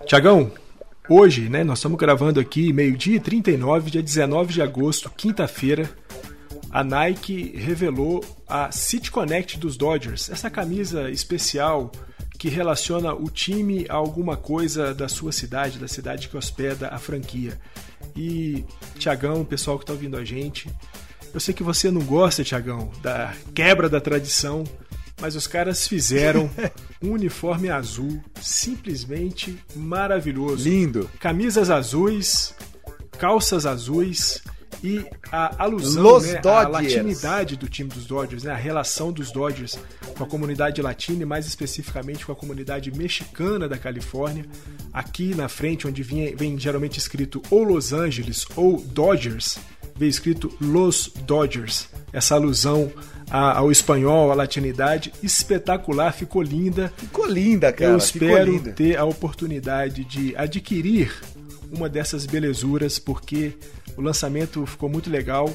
[0.06, 0.50] Tiagão,
[1.08, 5.88] hoje, né, nós estamos gravando aqui meio-dia 39, dia 19 de agosto, quinta-feira
[6.74, 11.92] a Nike revelou a City Connect dos Dodgers, essa camisa especial
[12.36, 16.98] que relaciona o time a alguma coisa da sua cidade, da cidade que hospeda a
[16.98, 17.60] franquia.
[18.16, 18.64] E
[18.98, 20.68] Tiagão, o pessoal que está ouvindo a gente,
[21.32, 24.64] eu sei que você não gosta, Tiagão, da quebra da tradição,
[25.20, 26.50] mas os caras fizeram
[27.00, 30.68] um uniforme azul simplesmente maravilhoso.
[30.68, 31.08] Lindo.
[31.20, 32.52] Camisas azuis,
[33.16, 34.42] calças azuis
[34.84, 39.78] e a alusão né, à latinidade do time dos Dodgers, né, a relação dos Dodgers
[40.14, 44.44] com a comunidade latina e mais especificamente com a comunidade mexicana da Califórnia.
[44.92, 49.58] Aqui na frente, onde vinha, vem geralmente escrito ou Los Angeles ou Dodgers,
[49.96, 51.88] vem escrito Los Dodgers.
[52.12, 52.92] Essa alusão
[53.30, 56.92] ao espanhol, à latinidade, espetacular, ficou linda.
[56.94, 57.92] Ficou linda, cara.
[57.92, 61.10] Eu espero ter a oportunidade de adquirir
[61.72, 63.54] uma dessas belezuras, porque
[63.96, 65.50] o lançamento ficou muito legal.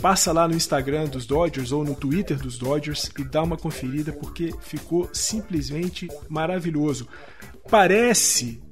[0.00, 4.12] Passa lá no Instagram dos Dodgers ou no Twitter dos Dodgers e dá uma conferida
[4.12, 7.08] porque ficou simplesmente maravilhoso.
[7.70, 8.63] Parece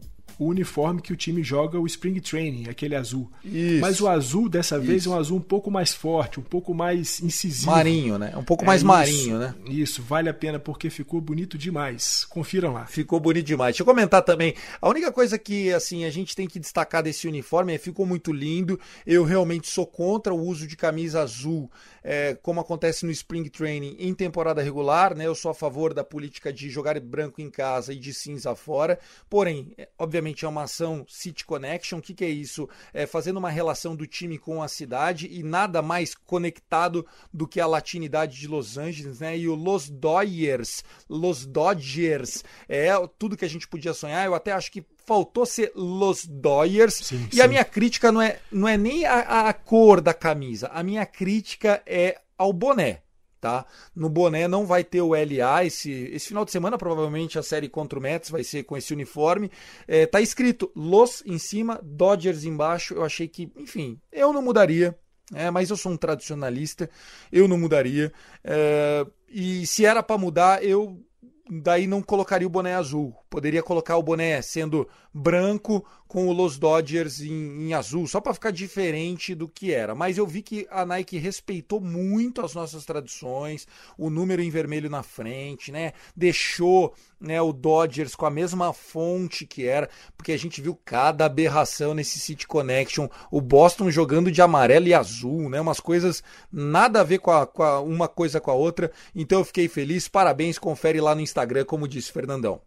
[0.42, 3.30] o uniforme que o time joga o Spring Training, aquele azul.
[3.44, 3.80] Isso.
[3.80, 5.12] Mas o azul dessa vez Isso.
[5.12, 7.70] é um azul um pouco mais forte, um pouco mais incisivo.
[7.70, 8.32] Marinho, né?
[8.36, 9.54] Um pouco é mais isso, marinho, né?
[9.66, 12.24] Isso, vale a pena porque ficou bonito demais.
[12.24, 12.86] Confiram lá.
[12.86, 13.74] Ficou bonito demais.
[13.74, 14.54] Deixa eu comentar também.
[14.80, 18.32] A única coisa que assim a gente tem que destacar desse uniforme é ficou muito
[18.32, 18.78] lindo.
[19.06, 21.70] Eu realmente sou contra o uso de camisa azul
[22.02, 25.26] é, como acontece no Spring Training em temporada regular, né?
[25.26, 28.98] Eu sou a favor da política de jogar branco em casa e de cinza fora.
[29.30, 29.88] Porém, é,
[30.32, 31.98] obviamente é uma ação City Connection.
[31.98, 32.68] O que, que é isso?
[32.92, 37.60] É fazendo uma relação do time com a cidade e nada mais conectado do que
[37.60, 39.38] a latinidade de Los Angeles, né?
[39.38, 44.26] E o Los Dodgers, Los Dodgers, é tudo que a gente podia sonhar.
[44.26, 46.94] Eu até acho que faltou ser Los Dodgers.
[46.94, 47.40] Sim, e sim.
[47.40, 51.04] a minha crítica não é, não é nem a, a cor da camisa, a minha
[51.04, 53.02] crítica é ao boné.
[53.42, 53.66] Tá?
[53.92, 57.68] No boné não vai ter o LA esse, esse final de semana, provavelmente a série
[57.68, 59.50] contra o Mets vai ser com esse uniforme.
[59.88, 62.94] É, tá escrito Los em cima, Dodgers embaixo.
[62.94, 64.96] Eu achei que, enfim, eu não mudaria.
[65.34, 66.88] É, mas eu sou um tradicionalista,
[67.32, 68.12] eu não mudaria.
[68.44, 71.04] É, e se era para mudar, eu
[71.50, 73.12] daí não colocaria o boné azul.
[73.28, 78.34] Poderia colocar o boné sendo branco com o Los Dodgers em, em azul, só para
[78.34, 79.94] ficar diferente do que era.
[79.94, 84.90] Mas eu vi que a Nike respeitou muito as nossas tradições, o número em vermelho
[84.90, 85.92] na frente, né?
[86.14, 91.24] Deixou né, o Dodgers com a mesma fonte que era, porque a gente viu cada
[91.24, 95.60] aberração nesse City Connection, o Boston jogando de amarelo e azul, né?
[95.62, 98.92] Umas coisas nada a ver com, a, com a, uma coisa com a outra.
[99.14, 102.60] Então eu fiquei feliz, parabéns, confere lá no Instagram, como disse Fernandão.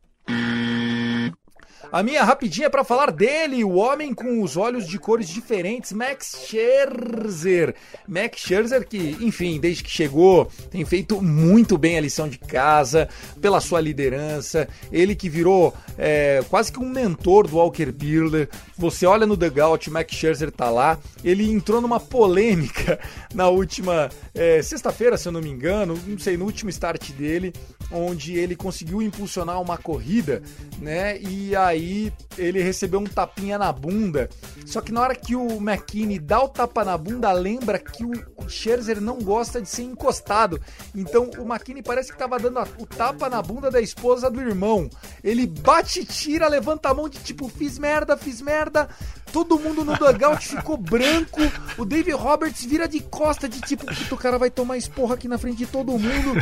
[1.91, 5.91] A minha rapidinha é para falar dele, o homem com os olhos de cores diferentes,
[5.91, 7.75] Max Scherzer.
[8.07, 13.07] Max Scherzer que, enfim, desde que chegou, tem feito muito bem a lição de casa,
[13.41, 14.67] pela sua liderança.
[14.91, 18.49] Ele que virou é, quase que um mentor do Walker Buehler.
[18.77, 20.99] Você olha no dugout, Max Scherzer tá lá.
[21.23, 22.99] Ele entrou numa polêmica
[23.33, 27.53] na última é, sexta-feira, se eu não me engano, não sei, no último start dele,
[27.91, 30.41] onde ele conseguiu impulsionar uma corrida,
[30.79, 31.19] né?
[31.19, 34.29] E aí ele recebeu um tapinha na bunda.
[34.65, 38.49] Só que na hora que o McKinney dá o tapa na bunda, lembra que o
[38.49, 40.59] Scherzer não gosta de ser encostado.
[40.93, 44.89] Então o McKinney parece que estava dando o tapa na bunda da esposa do irmão.
[45.23, 48.89] Ele bate, tira, levanta a mão de tipo, fiz merda, fiz merda.
[49.31, 51.41] Todo mundo no dugout ficou branco.
[51.77, 55.37] O Dave Roberts vira de costa, de tipo, o cara vai tomar esporra aqui na
[55.37, 56.33] frente de todo mundo.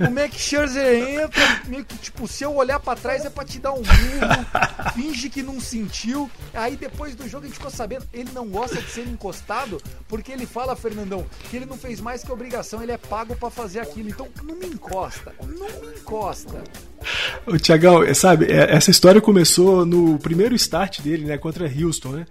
[0.00, 3.58] O Max Scherzer entra, meio que tipo, se eu olhar para trás é pra te
[3.58, 4.92] dar um murro.
[4.94, 6.30] Finge que não sentiu.
[6.52, 10.32] Aí depois do jogo a gente ficou sabendo, ele não gosta de ser encostado, porque
[10.32, 13.80] ele fala, Fernandão, que ele não fez mais que obrigação, ele é pago para fazer
[13.80, 14.08] aquilo.
[14.08, 16.62] Então não me encosta, não me encosta.
[17.46, 22.26] O Tiagão, sabe, essa história começou no primeiro start dele, né, contra Houston, né?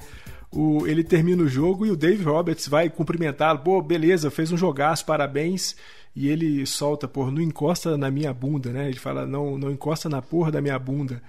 [0.51, 3.59] O, ele termina o jogo e o Dave Roberts vai cumprimentá-lo.
[3.59, 5.75] Pô, beleza, fez um jogaço, parabéns.
[6.15, 8.87] E ele solta, pô, não encosta na minha bunda, né?
[8.87, 11.23] Ele fala, não, não encosta na porra da minha bunda.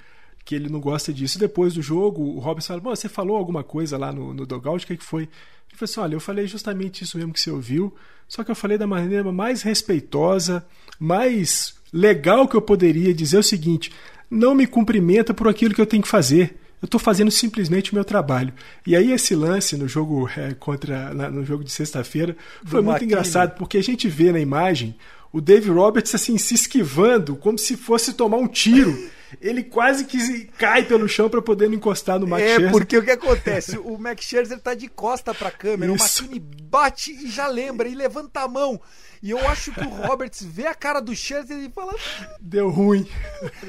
[0.44, 1.38] Que ele não gosta disso.
[1.38, 4.84] E depois do jogo, o Roberts fala, você falou alguma coisa lá no, no dogout,
[4.84, 5.22] o que, que foi?
[5.22, 5.30] Ele
[5.78, 7.94] falou assim, olha, eu falei justamente isso mesmo que você ouviu,
[8.28, 10.64] só que eu falei da maneira mais respeitosa,
[11.00, 13.92] mais legal que eu poderia dizer o seguinte:
[14.28, 16.58] não me cumprimenta por aquilo que eu tenho que fazer.
[16.82, 18.52] Eu estou fazendo simplesmente o meu trabalho.
[18.86, 23.02] E aí esse lance no jogo é, contra na, no jogo de sexta-feira foi muito
[23.02, 24.94] engraçado porque a gente vê na imagem
[25.32, 28.94] o Dave Roberts assim se esquivando como se fosse tomar um tiro.
[29.40, 32.70] Ele quase que cai pelo chão para poder não encostar no Max é, Scherzer.
[32.70, 33.78] Porque o que acontece?
[33.84, 36.22] O Max Scherzer tá de costa para a câmera, Isso.
[36.22, 38.80] o McKinney bate e já lembra, e levanta a mão.
[39.24, 41.94] E eu acho que o Roberts vê a cara do Scherzer e fala.
[42.38, 43.08] Deu ruim.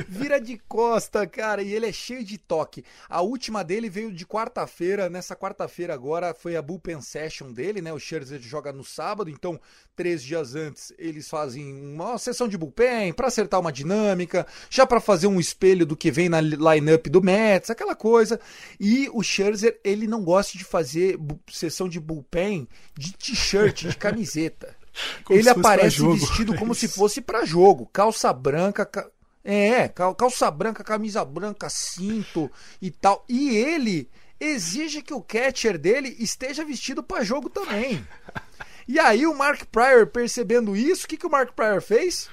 [0.06, 1.64] Vira de costa, cara.
[1.64, 2.84] E ele é cheio de toque.
[3.08, 5.10] A última dele veio de quarta-feira.
[5.10, 7.94] Nessa quarta-feira agora foi a bullpen session dele, né?
[7.94, 9.30] O Scherzer joga no sábado.
[9.30, 9.58] Então,
[9.96, 15.00] três dias antes, eles fazem uma sessão de bullpen para acertar uma dinâmica, já para
[15.00, 18.40] fazer um espelho do que vem na lineup do Mets, aquela coisa.
[18.80, 21.18] E o Scherzer, ele não gosta de fazer
[21.50, 24.76] sessão de bullpen de t-shirt, de camiseta.
[25.24, 29.06] Como ele aparece vestido como se fosse para jogo, calça branca, ca...
[29.44, 32.50] é, calça branca, camisa branca, cinto
[32.82, 33.26] e tal.
[33.28, 38.06] E ele exige que o catcher dele esteja vestido para jogo também.
[38.88, 42.30] E aí o Mark Pryor percebendo isso, o que, que o Mark Pryor fez?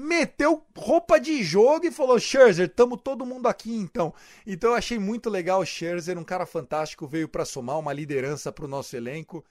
[0.00, 4.12] Meteu roupa de jogo e falou: Scherzer, tamo todo mundo aqui então.
[4.46, 8.50] Então eu achei muito legal o Scherzer, um cara fantástico, veio para somar uma liderança
[8.50, 9.44] para o nosso elenco.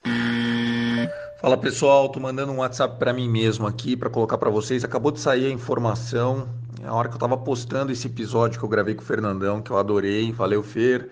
[1.40, 4.84] Fala pessoal, tô mandando um WhatsApp para mim mesmo aqui para colocar para vocês.
[4.84, 6.48] Acabou de sair a informação,
[6.84, 9.70] a hora que eu tava postando esse episódio que eu gravei com o Fernandão, que
[9.70, 11.08] eu adorei, valeu Fer.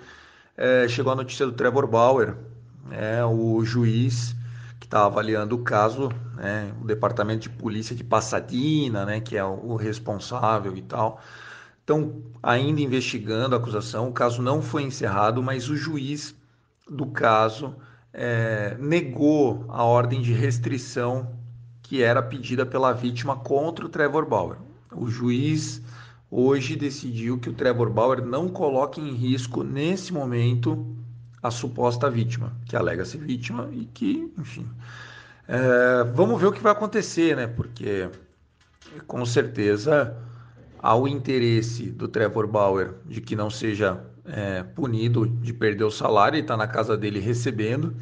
[0.56, 2.34] É, chegou a notícia do Trevor Bauer,
[2.90, 4.34] é, o juiz
[4.88, 9.76] está avaliando o caso, né, o departamento de polícia de Pasadena, né, que é o
[9.76, 11.20] responsável e tal.
[11.80, 14.08] Estão ainda investigando a acusação.
[14.08, 16.34] O caso não foi encerrado, mas o juiz
[16.88, 17.76] do caso
[18.14, 21.36] é, negou a ordem de restrição
[21.82, 24.56] que era pedida pela vítima contra o Trevor Bauer.
[24.90, 25.82] O juiz
[26.30, 30.97] hoje decidiu que o Trevor Bauer não coloque em risco nesse momento
[31.42, 34.66] a suposta vítima, que alega ser vítima e que, enfim.
[35.46, 37.46] É, vamos ver o que vai acontecer, né?
[37.46, 38.08] Porque
[39.06, 40.16] com certeza
[40.78, 45.90] há o interesse do Trevor Bauer de que não seja é, punido de perder o
[45.90, 47.96] salário e está na casa dele recebendo.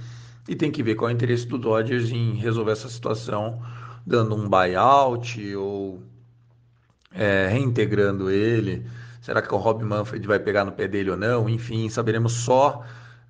[0.48, 3.60] E tem que ver qual é o interesse do Dodgers em resolver essa situação,
[4.06, 6.02] dando um buyout ou
[7.12, 8.86] é, reintegrando ele.
[9.20, 11.48] Será que o Rob Manfred vai pegar no pé dele ou não?
[11.48, 12.84] Enfim, saberemos só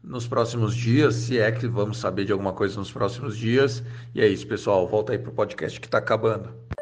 [0.07, 3.83] nos próximos dias, se é que vamos saber de alguma coisa nos próximos dias.
[4.15, 4.87] E é isso, pessoal.
[4.87, 6.76] Volta aí pro podcast que está acabando.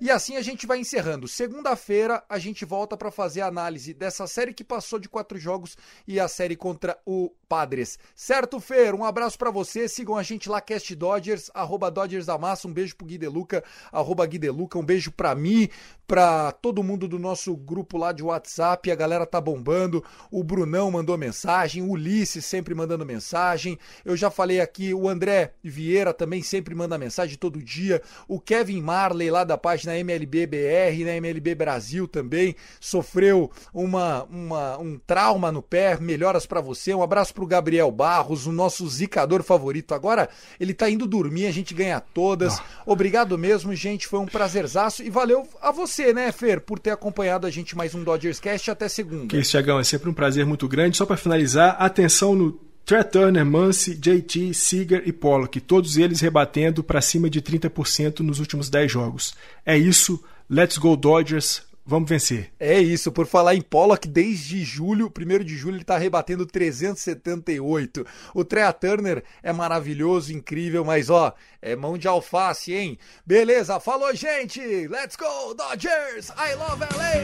[0.00, 1.28] E assim a gente vai encerrando.
[1.28, 5.76] Segunda-feira a gente volta para fazer a análise dessa série que passou de quatro jogos
[6.06, 7.98] e a série contra o Padres.
[8.14, 8.94] Certo, Fer?
[8.94, 9.88] Um abraço para você.
[9.88, 12.66] Sigam a gente lá, Cast Dodgers, arroba Dodgers da Massa.
[12.66, 14.78] Um beijo pro Gui Deluca, arroba Gui Deluca.
[14.78, 15.68] Um beijo para mim,
[16.06, 18.90] para todo mundo do nosso grupo lá de WhatsApp.
[18.90, 20.04] A galera tá bombando.
[20.30, 23.78] O Brunão mandou mensagem, o Ulisses sempre mandando mensagem.
[24.04, 28.02] Eu já falei aqui, o André Vieira também sempre manda mensagem todo dia.
[28.26, 34.24] O Kevin Marley lá da página na MLB BR, na MLB Brasil também, sofreu uma,
[34.24, 36.92] uma um trauma no pé, melhoras para você.
[36.94, 39.94] Um abraço pro Gabriel Barros, o nosso zicador favorito.
[39.94, 40.28] Agora
[40.58, 42.60] ele tá indo dormir, a gente ganha todas.
[42.84, 47.46] Obrigado mesmo, gente, foi um prazerzaço e valeu a você, né, Fer, por ter acompanhado
[47.46, 49.28] a gente mais um Dodgers Cast até segunda.
[49.28, 50.96] Que isso, Tiagão, é sempre um prazer muito grande.
[50.96, 56.84] Só para finalizar, atenção no Trey Turner, Muncy, JT, Seager e Pollock, todos eles rebatendo
[56.84, 59.34] para cima de 30% nos últimos 10 jogos.
[59.64, 62.52] É isso, let's go Dodgers, vamos vencer.
[62.60, 68.06] É isso, por falar em Pollock, desde julho, 1 de julho, ele está rebatendo 378.
[68.34, 72.98] O Trey Turner é maravilhoso, incrível, mas ó, é mão de alface, hein?
[73.24, 77.14] Beleza, falou gente, let's go Dodgers, I love LA!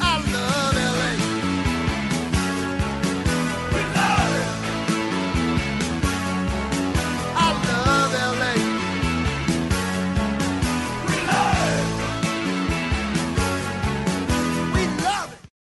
[0.00, 1.25] I love LA!